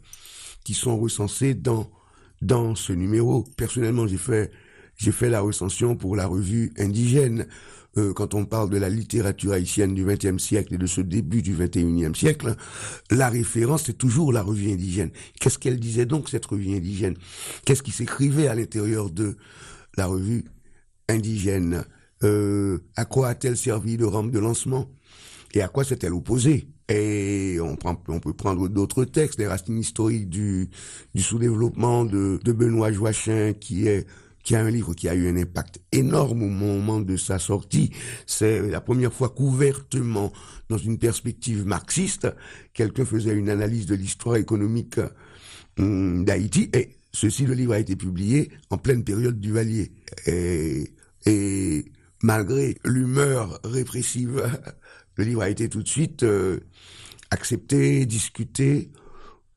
qui 0.64 0.74
sont 0.74 0.98
recensés 0.98 1.54
dans 1.54 1.90
dans 2.40 2.76
ce 2.76 2.92
numéro. 2.92 3.44
Personnellement, 3.56 4.06
j'ai 4.06 4.18
fait 4.18 4.52
j'ai 4.96 5.12
fait 5.12 5.30
la 5.30 5.40
recension 5.40 5.96
pour 5.96 6.16
la 6.16 6.26
revue 6.26 6.72
indigène. 6.78 7.46
Euh, 7.98 8.12
quand 8.12 8.34
on 8.34 8.44
parle 8.44 8.70
de 8.70 8.76
la 8.76 8.88
littérature 8.88 9.52
haïtienne 9.52 9.94
du 9.94 10.04
XXe 10.04 10.42
siècle 10.42 10.74
et 10.74 10.78
de 10.78 10.86
ce 10.86 11.00
début 11.00 11.42
du 11.42 11.54
XXIe 11.54 12.14
siècle, 12.14 12.54
la 13.10 13.28
référence 13.28 13.84
c'est 13.86 13.98
toujours 13.98 14.32
la 14.32 14.42
revue 14.42 14.70
indigène. 14.70 15.10
Qu'est-ce 15.40 15.58
qu'elle 15.58 15.80
disait 15.80 16.06
donc 16.06 16.28
cette 16.28 16.46
revue 16.46 16.76
indigène? 16.76 17.16
Qu'est-ce 17.64 17.82
qui 17.82 17.90
s'écrivait 17.90 18.46
à 18.46 18.54
l'intérieur 18.54 19.10
de 19.10 19.36
la 19.96 20.06
revue 20.06 20.44
indigène? 21.08 21.84
Euh, 22.22 22.78
À 22.96 23.04
quoi 23.04 23.28
a-t-elle 23.28 23.56
servi 23.56 23.96
de 23.96 24.04
rampe 24.04 24.30
de 24.30 24.38
lancement? 24.38 24.88
Et 25.54 25.62
à 25.62 25.68
quoi 25.68 25.82
s'est-elle 25.84 26.12
opposée? 26.12 26.68
Et 26.90 27.58
on, 27.60 27.76
peut 27.76 28.32
prendre 28.32 28.68
d'autres 28.68 29.04
textes, 29.04 29.38
les 29.38 29.46
racines 29.46 29.78
historiques 29.78 30.28
du, 30.28 30.70
sous-développement 31.16 32.04
de, 32.04 32.40
Benoît 32.44 32.92
Joachim, 32.92 33.52
qui 33.52 33.88
est 33.88 34.06
qui 34.48 34.56
a 34.56 34.64
un 34.64 34.70
livre 34.70 34.94
qui 34.94 35.10
a 35.10 35.14
eu 35.14 35.28
un 35.28 35.36
impact 35.36 35.78
énorme 35.92 36.42
au 36.42 36.48
moment 36.48 37.00
de 37.00 37.18
sa 37.18 37.38
sortie. 37.38 37.90
C'est 38.24 38.66
la 38.66 38.80
première 38.80 39.12
fois 39.12 39.28
qu'ouvertement, 39.28 40.32
dans 40.70 40.78
une 40.78 40.96
perspective 40.96 41.66
marxiste, 41.66 42.28
quelqu'un 42.72 43.04
faisait 43.04 43.34
une 43.34 43.50
analyse 43.50 43.84
de 43.84 43.94
l'histoire 43.94 44.36
économique 44.36 45.00
hum, 45.78 46.24
d'Haïti. 46.24 46.70
Et 46.72 46.96
ceci, 47.12 47.44
le 47.44 47.52
livre 47.52 47.74
a 47.74 47.78
été 47.78 47.94
publié 47.94 48.50
en 48.70 48.78
pleine 48.78 49.04
période 49.04 49.38
du 49.38 49.52
Valier. 49.52 49.92
Et, 50.26 51.84
malgré 52.22 52.78
l'humeur 52.86 53.60
répressive 53.64 54.42
le 55.16 55.24
livre 55.24 55.42
a 55.42 55.50
été 55.50 55.68
tout 55.68 55.82
de 55.82 55.88
suite 55.88 56.22
euh, 56.22 56.60
accepté, 57.30 58.06
discuté. 58.06 58.92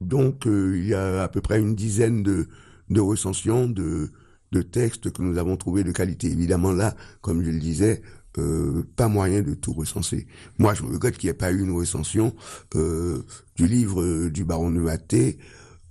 Donc, 0.01 0.47
euh, 0.47 0.77
il 0.77 0.87
y 0.87 0.93
a 0.93 1.23
à 1.23 1.29
peu 1.29 1.39
près 1.39 1.61
une 1.61 1.75
dizaine 1.75 2.23
de, 2.23 2.49
de 2.89 2.99
recensions, 2.99 3.69
de, 3.69 4.11
de 4.51 4.61
textes 4.61 5.11
que 5.11 5.21
nous 5.21 5.37
avons 5.37 5.57
trouvés 5.57 5.83
de 5.83 5.91
qualité. 5.91 6.27
Évidemment, 6.31 6.71
là, 6.71 6.95
comme 7.21 7.43
je 7.43 7.51
le 7.51 7.59
disais, 7.59 8.01
euh, 8.37 8.83
pas 8.95 9.07
moyen 9.07 9.41
de 9.41 9.53
tout 9.53 9.73
recenser. 9.73 10.27
Moi, 10.57 10.73
je 10.73 10.83
me 10.83 10.91
regrette 10.93 11.17
qu'il 11.17 11.27
n'y 11.27 11.31
ait 11.31 11.37
pas 11.37 11.51
eu 11.51 11.61
une 11.61 11.71
recension 11.71 12.35
euh, 12.75 13.23
du 13.55 13.67
livre 13.67 14.01
euh, 14.01 14.29
du 14.29 14.43
baron 14.45 14.71
de 14.71 14.81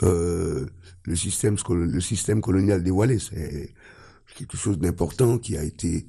euh, 0.02 0.66
le 1.04 1.16
système 1.16 1.56
le 1.68 2.00
système 2.00 2.40
colonial 2.40 2.82
dévoilé. 2.82 3.18
C'est 3.18 3.74
quelque 4.36 4.56
chose 4.56 4.78
d'important 4.78 5.38
qui 5.38 5.56
a 5.56 5.64
été 5.64 6.06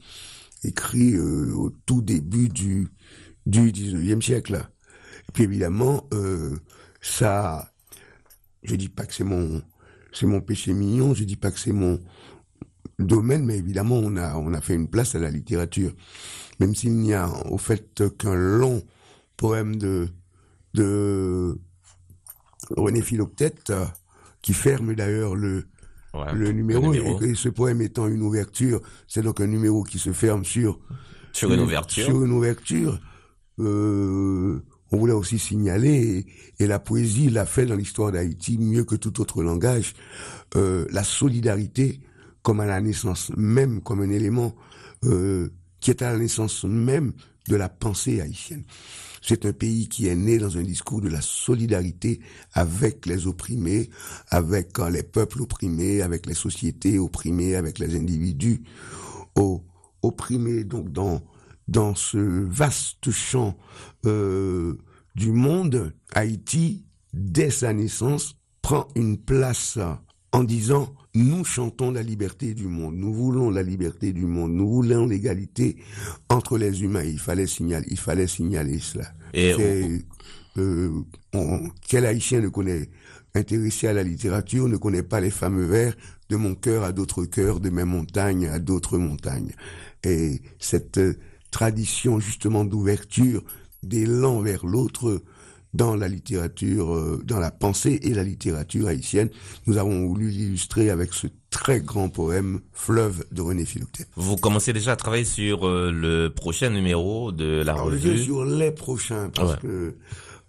écrit 0.63 1.15
euh, 1.15 1.53
au 1.53 1.69
tout 1.69 2.01
début 2.01 2.49
du 2.49 2.87
du 3.45 3.71
19e 3.71 4.21
siècle. 4.21 4.63
Et 5.27 5.31
puis 5.33 5.43
évidemment, 5.43 6.07
euh, 6.13 6.55
ça, 7.01 7.73
je 8.63 8.75
dis 8.75 8.89
pas 8.89 9.05
que 9.05 9.13
c'est 9.13 9.23
mon 9.23 9.61
c'est 10.13 10.27
mon 10.27 10.41
péché 10.41 10.73
mignon, 10.73 11.13
je 11.13 11.23
dis 11.23 11.35
pas 11.37 11.51
que 11.51 11.59
c'est 11.59 11.71
mon 11.71 11.99
domaine, 12.99 13.45
mais 13.45 13.57
évidemment, 13.57 13.97
on 13.97 14.15
a, 14.17 14.35
on 14.35 14.53
a 14.53 14.61
fait 14.61 14.75
une 14.75 14.87
place 14.87 15.15
à 15.15 15.19
la 15.19 15.29
littérature. 15.29 15.93
Même 16.59 16.75
s'il 16.75 16.93
n'y 16.93 17.13
a 17.13 17.29
au 17.49 17.57
fait 17.57 18.03
qu'un 18.17 18.35
long 18.35 18.83
poème 19.37 19.75
de, 19.77 20.09
de 20.73 21.57
René 22.77 23.01
Philoctète, 23.01 23.73
qui 24.41 24.53
ferme 24.53 24.93
d'ailleurs 24.95 25.35
le, 25.35 25.65
le 26.33 26.51
numéro, 26.51 26.93
Et, 26.93 27.35
ce 27.35 27.49
poème 27.49 27.81
étant 27.81 28.07
une 28.07 28.21
ouverture, 28.21 28.81
c'est 29.07 29.21
donc 29.21 29.41
un 29.41 29.47
numéro 29.47 29.83
qui 29.83 29.99
se 29.99 30.11
ferme 30.11 30.45
sur, 30.45 30.79
sur 31.31 31.51
une 31.51 31.61
ouverture. 31.61 32.05
Sur 32.05 32.23
une 32.23 32.31
ouverture. 32.31 32.99
Euh, 33.59 34.59
on 34.91 34.97
voulait 34.97 35.13
aussi 35.13 35.39
signaler, 35.39 36.25
et, 36.59 36.67
la 36.67 36.79
poésie 36.79 37.29
l'a 37.29 37.45
fait 37.45 37.65
dans 37.65 37.75
l'histoire 37.75 38.11
d'Haïti 38.11 38.57
mieux 38.57 38.83
que 38.83 38.95
tout 38.95 39.21
autre 39.21 39.41
langage, 39.41 39.93
euh, 40.55 40.85
la 40.91 41.03
solidarité 41.03 42.01
comme 42.43 42.59
à 42.59 42.65
la 42.65 42.81
naissance 42.81 43.31
même, 43.35 43.81
comme 43.81 44.01
un 44.01 44.09
élément 44.09 44.55
euh, 45.05 45.49
qui 45.79 45.91
est 45.91 46.01
à 46.01 46.11
la 46.11 46.17
naissance 46.17 46.63
même 46.63 47.13
de 47.47 47.55
la 47.55 47.69
pensée 47.69 48.21
haïtienne. 48.21 48.63
C'est 49.21 49.45
un 49.45 49.53
pays 49.53 49.87
qui 49.87 50.07
est 50.07 50.15
né 50.15 50.37
dans 50.37 50.57
un 50.57 50.63
discours 50.63 51.01
de 51.01 51.09
la 51.09 51.21
solidarité 51.21 52.19
avec 52.53 53.05
les 53.05 53.27
opprimés, 53.27 53.89
avec 54.29 54.79
euh, 54.79 54.89
les 54.89 55.03
peuples 55.03 55.41
opprimés, 55.41 56.01
avec 56.01 56.25
les 56.25 56.33
sociétés 56.33 56.97
opprimées, 56.99 57.55
avec 57.55 57.79
les 57.79 57.95
individus 57.95 58.63
opprimés. 60.01 60.63
Donc 60.63 60.91
dans 60.91 61.21
dans 61.67 61.95
ce 61.95 62.17
vaste 62.17 63.11
champ 63.11 63.57
euh, 64.05 64.77
du 65.15 65.31
monde, 65.31 65.93
Haïti, 66.13 66.85
dès 67.13 67.49
sa 67.49 67.73
naissance, 67.73 68.35
prend 68.61 68.87
une 68.95 69.17
place 69.17 69.79
en 70.33 70.43
disant 70.43 70.93
nous 71.13 71.43
chantons 71.43 71.91
la 71.91 72.03
liberté 72.03 72.53
du 72.53 72.67
monde, 72.67 72.95
nous 72.95 73.13
voulons 73.13 73.49
la 73.49 73.63
liberté 73.63 74.13
du 74.13 74.25
monde, 74.25 74.53
nous 74.53 74.69
voulons 74.69 75.05
l'égalité 75.05 75.77
entre 76.29 76.57
les 76.57 76.83
humains. 76.83 77.03
Il 77.03 77.19
fallait 77.19 77.47
signaler, 77.47 77.87
il 77.89 77.99
fallait 77.99 78.27
signaler 78.27 78.79
cela. 78.79 79.11
Et 79.33 79.53
euh, 80.57 80.89
quel 81.87 82.05
haïtien 82.05 82.41
ne 82.41 82.49
connaît 82.49 82.89
intéressé 83.33 83.87
à 83.87 83.93
la 83.93 84.03
littérature 84.03 84.67
ne 84.67 84.77
connaît 84.77 85.03
pas 85.03 85.21
les 85.21 85.31
fameux 85.31 85.65
vers 85.65 85.95
de 86.29 86.35
mon 86.35 86.55
cœur 86.55 86.83
à 86.83 86.91
d'autres 86.91 87.25
cœurs, 87.25 87.59
de 87.59 87.69
mes 87.69 87.83
montagnes 87.83 88.47
à 88.47 88.59
d'autres 88.59 88.97
montagnes. 88.97 89.51
Et 90.03 90.41
cette 90.59 90.99
tradition 91.51 92.19
justement 92.19 92.65
d'ouverture, 92.65 93.43
d'élan 93.83 94.41
vers 94.41 94.65
l'autre, 94.65 95.21
dans 95.73 95.95
la 95.95 96.07
littérature, 96.07 96.93
euh, 96.93 97.21
dans 97.25 97.39
la 97.39 97.51
pensée 97.51 97.99
et 98.03 98.13
la 98.13 98.23
littérature 98.23 98.87
haïtienne. 98.87 99.29
Nous 99.67 99.77
avons 99.77 100.05
voulu 100.07 100.29
l'illustrer 100.29 100.89
avec 100.89 101.13
ce 101.13 101.27
très 101.49 101.81
grand 101.81 102.09
poème 102.09 102.59
Fleuve 102.73 103.23
de 103.31 103.41
René 103.41 103.65
Philoctète. 103.65 104.09
Vous 104.15 104.35
commencez 104.35 104.73
déjà 104.73 104.93
à 104.93 104.95
travailler 104.95 105.25
sur 105.25 105.67
euh, 105.67 105.91
le 105.91 106.29
prochain 106.29 106.69
numéro 106.69 107.31
de 107.31 107.61
la 107.63 107.73
revue 107.73 108.17
Sur 108.17 108.45
les 108.45 108.71
prochains, 108.71 109.29
parce 109.33 109.57
que 109.57 109.95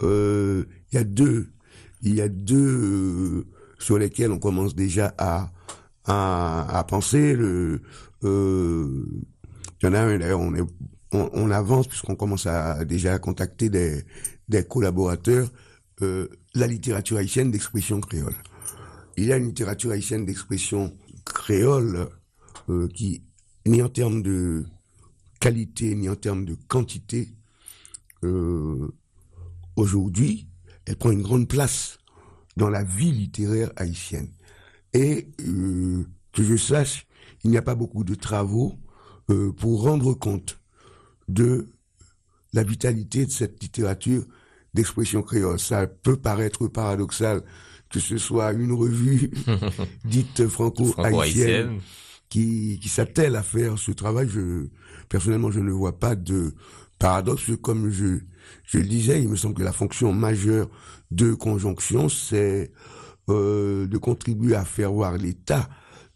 euh, 0.02 0.64
il 0.92 0.96
y 0.96 0.98
a 0.98 1.04
deux, 1.04 1.50
il 2.02 2.14
y 2.14 2.20
a 2.20 2.28
deux 2.28 3.46
sur 3.78 3.98
lesquels 3.98 4.32
on 4.32 4.38
commence 4.38 4.74
déjà 4.74 5.14
à 5.18 5.50
à, 6.04 6.78
à 6.78 6.84
penser. 6.84 7.34
Le, 7.34 7.80
il 8.24 9.86
y 9.86 9.86
en 9.86 9.94
a 9.94 10.00
un 10.00 10.18
d'ailleurs, 10.18 10.40
on 10.40 10.54
est 10.54 10.62
on, 11.12 11.30
on 11.32 11.50
avance 11.50 11.86
puisqu'on 11.88 12.16
commence 12.16 12.46
à 12.46 12.84
déjà 12.84 13.14
à 13.14 13.18
contacter 13.18 13.68
des 13.68 14.04
des 14.52 14.64
collaborateurs 14.64 15.50
euh, 16.02 16.28
la 16.54 16.66
littérature 16.66 17.16
haïtienne 17.16 17.50
d'expression 17.50 18.00
créole. 18.00 18.36
Il 19.16 19.24
y 19.24 19.32
a 19.32 19.38
une 19.38 19.46
littérature 19.46 19.90
haïtienne 19.90 20.26
d'expression 20.26 20.94
créole 21.24 22.08
euh, 22.68 22.88
qui, 22.88 23.22
ni 23.66 23.80
en 23.82 23.88
termes 23.88 24.22
de 24.22 24.64
qualité, 25.40 25.94
ni 25.94 26.08
en 26.08 26.16
termes 26.16 26.44
de 26.44 26.56
quantité, 26.68 27.30
euh, 28.24 28.88
aujourd'hui, 29.76 30.48
elle 30.84 30.96
prend 30.96 31.10
une 31.10 31.22
grande 31.22 31.48
place 31.48 31.98
dans 32.56 32.68
la 32.68 32.84
vie 32.84 33.12
littéraire 33.12 33.72
haïtienne. 33.76 34.30
Et 34.92 35.28
que 35.38 36.42
je 36.42 36.56
sache, 36.56 37.06
il 37.44 37.50
n'y 37.50 37.56
a 37.56 37.62
pas 37.62 37.74
beaucoup 37.74 38.04
de 38.04 38.14
travaux 38.14 38.78
pour 39.56 39.82
rendre 39.84 40.12
compte 40.12 40.60
de 41.28 41.66
la 42.52 42.62
vitalité 42.62 43.24
de 43.24 43.30
cette 43.30 43.62
littérature 43.62 44.26
d'expression 44.74 45.22
créole. 45.22 45.58
Ça 45.58 45.86
peut 45.86 46.16
paraître 46.16 46.66
paradoxal 46.68 47.42
que 47.92 48.00
ce 48.00 48.16
soit 48.16 48.52
une 48.52 48.72
revue 48.72 49.30
dite 50.04 50.48
franco-haïtienne 50.48 51.80
qui, 52.28 52.78
qui 52.80 52.88
s'attelle 52.88 53.36
à 53.36 53.42
faire 53.42 53.78
ce 53.78 53.92
travail. 53.92 54.28
Je, 54.28 54.68
personnellement, 55.08 55.50
je 55.50 55.60
ne 55.60 55.70
vois 55.70 55.98
pas 55.98 56.14
de 56.14 56.54
paradoxe. 56.98 57.50
Comme 57.60 57.90
je, 57.90 58.20
je 58.64 58.78
le 58.78 58.84
disais, 58.84 59.22
il 59.22 59.28
me 59.28 59.36
semble 59.36 59.54
que 59.54 59.62
la 59.62 59.72
fonction 59.72 60.12
majeure 60.12 60.70
de 61.10 61.34
conjonction, 61.34 62.08
c'est 62.08 62.72
euh, 63.28 63.86
de 63.86 63.98
contribuer 63.98 64.54
à 64.54 64.64
faire 64.64 64.90
voir 64.90 65.18
l'état 65.18 65.68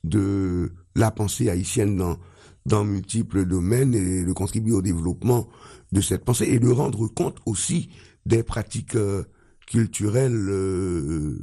de 0.02 0.72
la 0.94 1.10
pensée 1.10 1.50
haïtienne 1.50 1.96
dans, 1.96 2.18
dans 2.64 2.84
multiples 2.84 3.44
domaines 3.44 3.94
et 3.94 4.24
de 4.24 4.32
contribuer 4.32 4.72
au 4.72 4.82
développement 4.82 5.48
de 5.92 6.00
cette 6.00 6.24
pensée 6.24 6.46
et 6.46 6.58
de 6.58 6.70
rendre 6.70 7.06
compte 7.06 7.36
aussi 7.44 7.90
des 8.26 8.42
pratiques 8.42 8.96
euh, 8.96 9.24
culturelles 9.66 10.48
euh, 10.48 11.38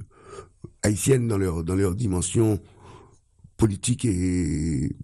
haïtiennes 0.84 1.28
dans 1.28 1.38
leur 1.38 1.64
dans 1.64 1.76
leur 1.76 1.96
dimension 1.96 2.60
politique 3.58 4.06
et 4.06 4.96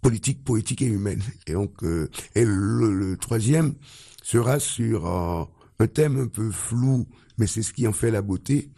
politique, 0.00 0.42
poétique 0.44 0.82
et 0.82 0.86
humaine. 0.86 1.22
Et 1.46 1.52
donc, 1.52 1.82
euh, 1.82 2.08
et 2.34 2.44
le, 2.44 3.16
troisième 3.16 3.74
sera 4.22 4.58
sur 4.58 5.06
un 5.06 5.86
thème 5.86 6.20
un 6.20 6.26
peu 6.28 6.50
flou, 6.50 7.06
mais 7.38 7.46
c'est 7.46 7.62
ce 7.62 7.72
qui 7.72 7.86
en 7.86 7.92
fait 7.92 8.10
la 8.10 8.22
beauté, 8.22 8.70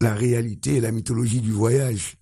la 0.00 0.14
réalité 0.14 0.76
et 0.76 0.80
la 0.80 0.92
mythologie 0.92 1.40
du 1.40 1.52
voyage 1.52 2.16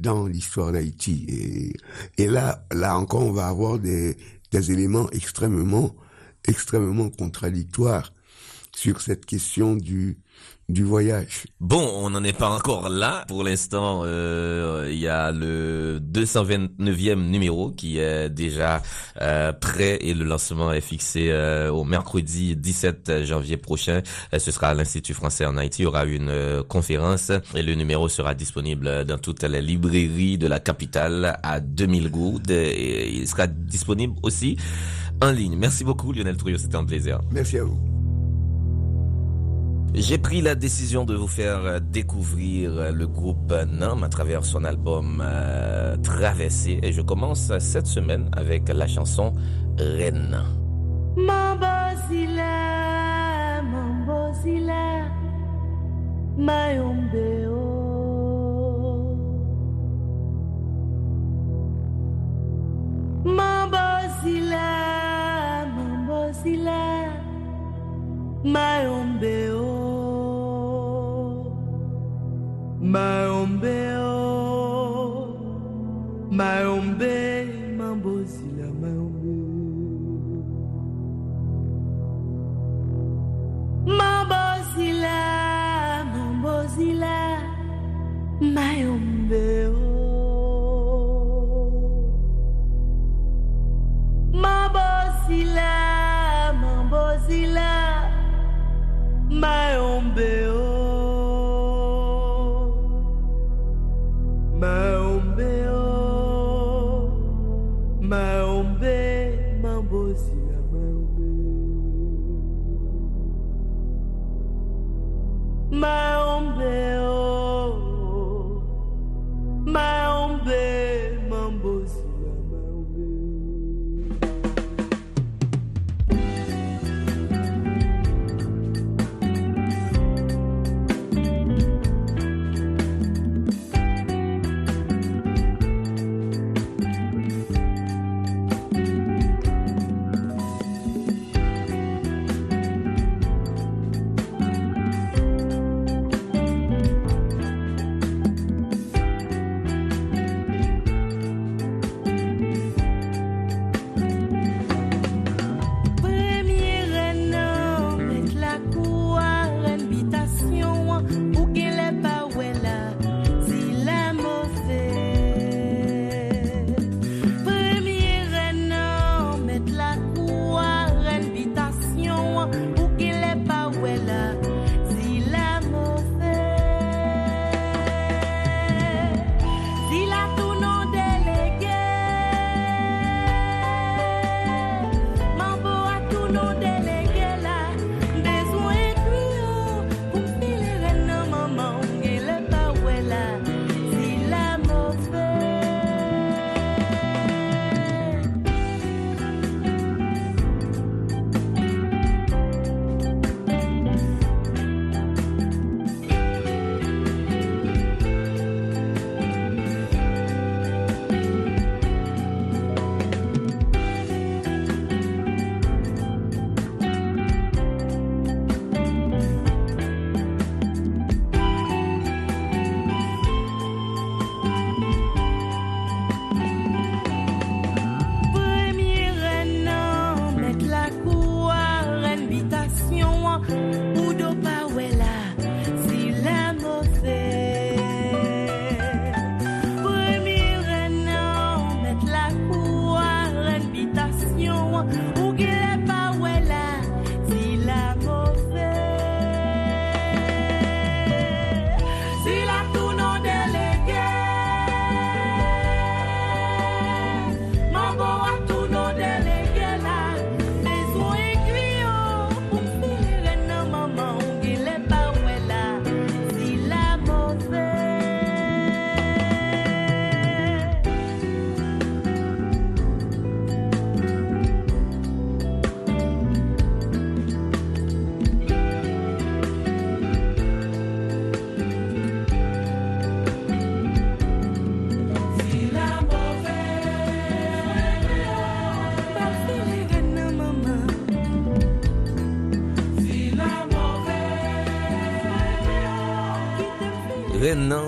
dans 0.00 0.26
l'histoire 0.26 0.72
d'Haïti. 0.72 1.26
Et, 1.28 2.22
et 2.22 2.26
là, 2.26 2.66
là 2.72 2.98
encore, 2.98 3.22
on 3.22 3.32
va 3.32 3.48
avoir 3.48 3.78
des, 3.78 4.16
des 4.50 4.72
éléments 4.72 5.08
extrêmement, 5.10 5.94
extrêmement 6.46 7.10
contradictoires 7.10 8.12
sur 8.74 9.00
cette 9.00 9.26
question 9.26 9.76
du 9.76 10.18
du 10.68 10.82
voyage. 10.82 11.44
Bon, 11.60 11.90
on 11.94 12.10
n'en 12.10 12.24
est 12.24 12.36
pas 12.36 12.48
encore 12.48 12.88
là. 12.88 13.24
Pour 13.28 13.44
l'instant, 13.44 14.02
euh, 14.04 14.88
il 14.90 14.98
y 14.98 15.08
a 15.08 15.30
le 15.30 16.00
229e 16.00 17.16
numéro 17.16 17.70
qui 17.70 17.98
est 17.98 18.30
déjà 18.30 18.82
euh, 19.20 19.52
prêt 19.52 19.98
et 20.00 20.14
le 20.14 20.24
lancement 20.24 20.72
est 20.72 20.80
fixé 20.80 21.28
euh, 21.30 21.70
au 21.70 21.84
mercredi 21.84 22.56
17 22.56 23.24
janvier 23.24 23.58
prochain. 23.58 24.00
ce 24.36 24.50
sera 24.50 24.68
à 24.68 24.74
l'Institut 24.74 25.12
français 25.12 25.44
en 25.44 25.58
Haïti. 25.58 25.82
Il 25.82 25.84
y 25.84 25.86
aura 25.86 26.06
une 26.06 26.62
conférence 26.66 27.30
et 27.54 27.62
le 27.62 27.74
numéro 27.74 28.08
sera 28.08 28.34
disponible 28.34 29.04
dans 29.04 29.18
toutes 29.18 29.42
les 29.42 29.60
librairies 29.60 30.38
de 30.38 30.46
la 30.46 30.60
capitale 30.60 31.38
à 31.42 31.60
2000 31.60 32.10
gouttes. 32.10 32.50
Et 32.50 33.10
il 33.10 33.28
sera 33.28 33.46
disponible 33.46 34.14
aussi 34.22 34.56
en 35.20 35.30
ligne. 35.30 35.56
Merci 35.56 35.84
beaucoup 35.84 36.12
Lionel 36.12 36.36
Trouillot, 36.36 36.58
c'était 36.58 36.76
un 36.76 36.84
plaisir. 36.84 37.20
Merci 37.30 37.58
à 37.58 37.64
vous. 37.64 37.78
J'ai 39.94 40.18
pris 40.18 40.40
la 40.40 40.56
décision 40.56 41.04
de 41.04 41.14
vous 41.14 41.28
faire 41.28 41.64
euh, 41.64 41.78
découvrir 41.78 42.72
euh, 42.76 42.90
le 42.90 43.06
groupe 43.06 43.52
NAM 43.52 44.02
à 44.02 44.08
travers 44.08 44.44
son 44.44 44.64
album 44.64 45.22
euh, 45.24 45.96
Traversée 45.98 46.80
et 46.82 46.90
je 46.90 47.00
commence 47.00 47.56
cette 47.60 47.86
semaine 47.86 48.28
avec 48.32 48.68
la 48.68 48.88
chanson 48.88 49.32
Reine. 49.78 50.42
Mayombeo. 56.36 57.73
sila 66.44 67.12
maombeo. 68.44 69.64
Maombeo. 72.80 74.12
Maombe 76.30 77.16
mambozila 77.78 78.66
maombe. 78.82 79.34
Mambozila 83.98 85.16
mambozila 86.14 87.16
maombeo. 88.54 89.74
Mambozila 94.42 95.63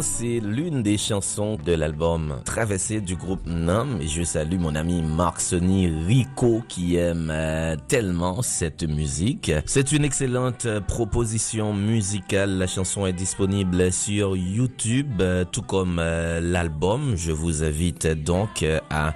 C'est 0.01 0.41
l'une 0.41 0.83
des 0.83 0.97
chansons 0.97 1.59
de 1.63 1.73
l'album 1.73 2.41
Traversée 2.45 3.01
du 3.01 3.15
groupe 3.15 3.47
Nam. 3.47 3.99
Je 4.01 4.23
salue 4.23 4.59
mon 4.59 4.75
ami 4.75 5.03
Marc 5.03 5.41
Sony 5.41 5.89
Rico 5.89 6.63
qui 6.67 6.97
aime 6.97 7.31
euh, 7.31 7.77
tellement 7.87 8.41
cette 8.41 8.85
musique. 8.85 9.53
C'est 9.67 9.93
une 9.93 10.05
excellente 10.05 10.67
proposition 10.87 11.75
musicale. 11.75 12.57
La 12.57 12.67
chanson 12.67 13.07
est 13.07 13.13
disponible 13.13 13.93
sur 13.93 14.35
YouTube, 14.37 15.21
euh, 15.21 15.45
tout 15.45 15.63
comme 15.63 15.99
euh, 15.99 16.41
l'album. 16.41 17.15
Je 17.17 17.33
vous 17.33 17.63
invite 17.63 18.07
donc 18.07 18.65
à 18.91 19.15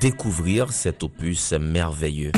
découvrir 0.00 0.72
cet 0.72 1.04
opus 1.04 1.52
merveilleux. 1.52 2.32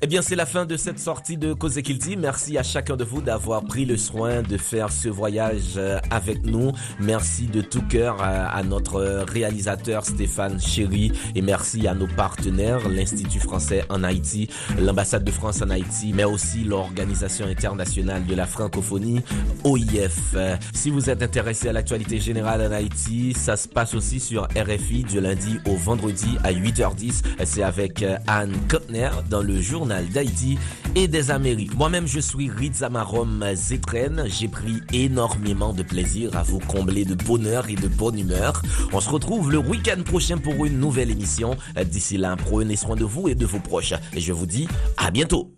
Eh 0.00 0.06
bien, 0.06 0.22
c'est 0.22 0.36
la 0.36 0.46
fin 0.46 0.64
de 0.64 0.76
cette 0.76 1.00
sortie 1.00 1.36
de 1.36 1.52
Kozekilti. 1.52 2.16
Merci 2.16 2.56
à 2.56 2.62
chacun 2.62 2.96
de 2.96 3.02
vous 3.02 3.20
d'avoir 3.20 3.64
pris 3.64 3.84
le 3.84 3.96
soin 3.96 4.42
de 4.42 4.56
faire 4.56 4.92
ce 4.92 5.08
voyage 5.08 5.74
euh, 5.76 5.98
avec 6.10 6.44
nous. 6.46 6.70
Merci 7.00 7.46
de 7.46 7.62
tout 7.62 7.82
cœur 7.82 8.22
à, 8.22 8.62
notre 8.62 9.24
réalisateur 9.28 10.04
Stéphane 10.04 10.60
Chéry 10.60 11.10
et 11.34 11.42
merci 11.42 11.88
à 11.88 11.94
nos 11.94 12.06
partenaires, 12.06 12.88
l'Institut 12.88 13.40
français 13.40 13.84
en 13.88 14.04
Haïti, 14.04 14.48
l'ambassade 14.80 15.24
de 15.24 15.32
France 15.32 15.62
en 15.62 15.70
Haïti, 15.70 16.12
mais 16.14 16.24
aussi 16.24 16.62
l'Organisation 16.62 17.46
internationale 17.46 18.24
de 18.24 18.34
la 18.36 18.46
francophonie, 18.46 19.22
OIF. 19.64 20.36
Si 20.74 20.90
vous 20.90 21.10
êtes 21.10 21.22
intéressé 21.22 21.70
à 21.70 21.72
l'actualité 21.72 22.20
générale 22.20 22.62
en 22.62 22.72
Haïti, 22.72 23.34
ça 23.34 23.56
se 23.56 23.66
passe 23.66 23.94
aussi 23.94 24.20
sur 24.20 24.44
RFI 24.56 25.02
du 25.02 25.20
lundi 25.20 25.58
au 25.66 25.74
vendredi 25.74 26.36
à 26.44 26.52
8h10. 26.52 27.22
C'est 27.44 27.64
avec 27.64 28.02
euh, 28.02 28.16
Anne 28.28 28.52
Kotner 28.68 29.10
dans 29.28 29.42
le 29.42 29.60
d'Haïti 29.88 30.58
et 30.94 31.08
des 31.08 31.30
Amériques. 31.30 31.76
Moi-même, 31.76 32.06
je 32.06 32.20
suis 32.20 32.50
Rizamarom 32.50 33.44
Zetren. 33.54 34.24
J'ai 34.26 34.48
pris 34.48 34.80
énormément 34.92 35.72
de 35.72 35.82
plaisir 35.82 36.36
à 36.36 36.42
vous 36.42 36.58
combler 36.60 37.04
de 37.04 37.14
bonheur 37.14 37.68
et 37.68 37.74
de 37.74 37.88
bonne 37.88 38.18
humeur. 38.18 38.62
On 38.92 39.00
se 39.00 39.10
retrouve 39.10 39.50
le 39.50 39.58
week-end 39.58 40.02
prochain 40.04 40.38
pour 40.38 40.64
une 40.64 40.78
nouvelle 40.78 41.10
émission. 41.10 41.56
D'ici 41.86 42.16
là, 42.16 42.36
prenez 42.36 42.76
soin 42.76 42.96
de 42.96 43.04
vous 43.04 43.28
et 43.28 43.34
de 43.34 43.46
vos 43.46 43.60
proches. 43.60 43.94
Et 44.14 44.20
je 44.20 44.32
vous 44.32 44.46
dis 44.46 44.68
à 44.96 45.10
bientôt. 45.10 45.52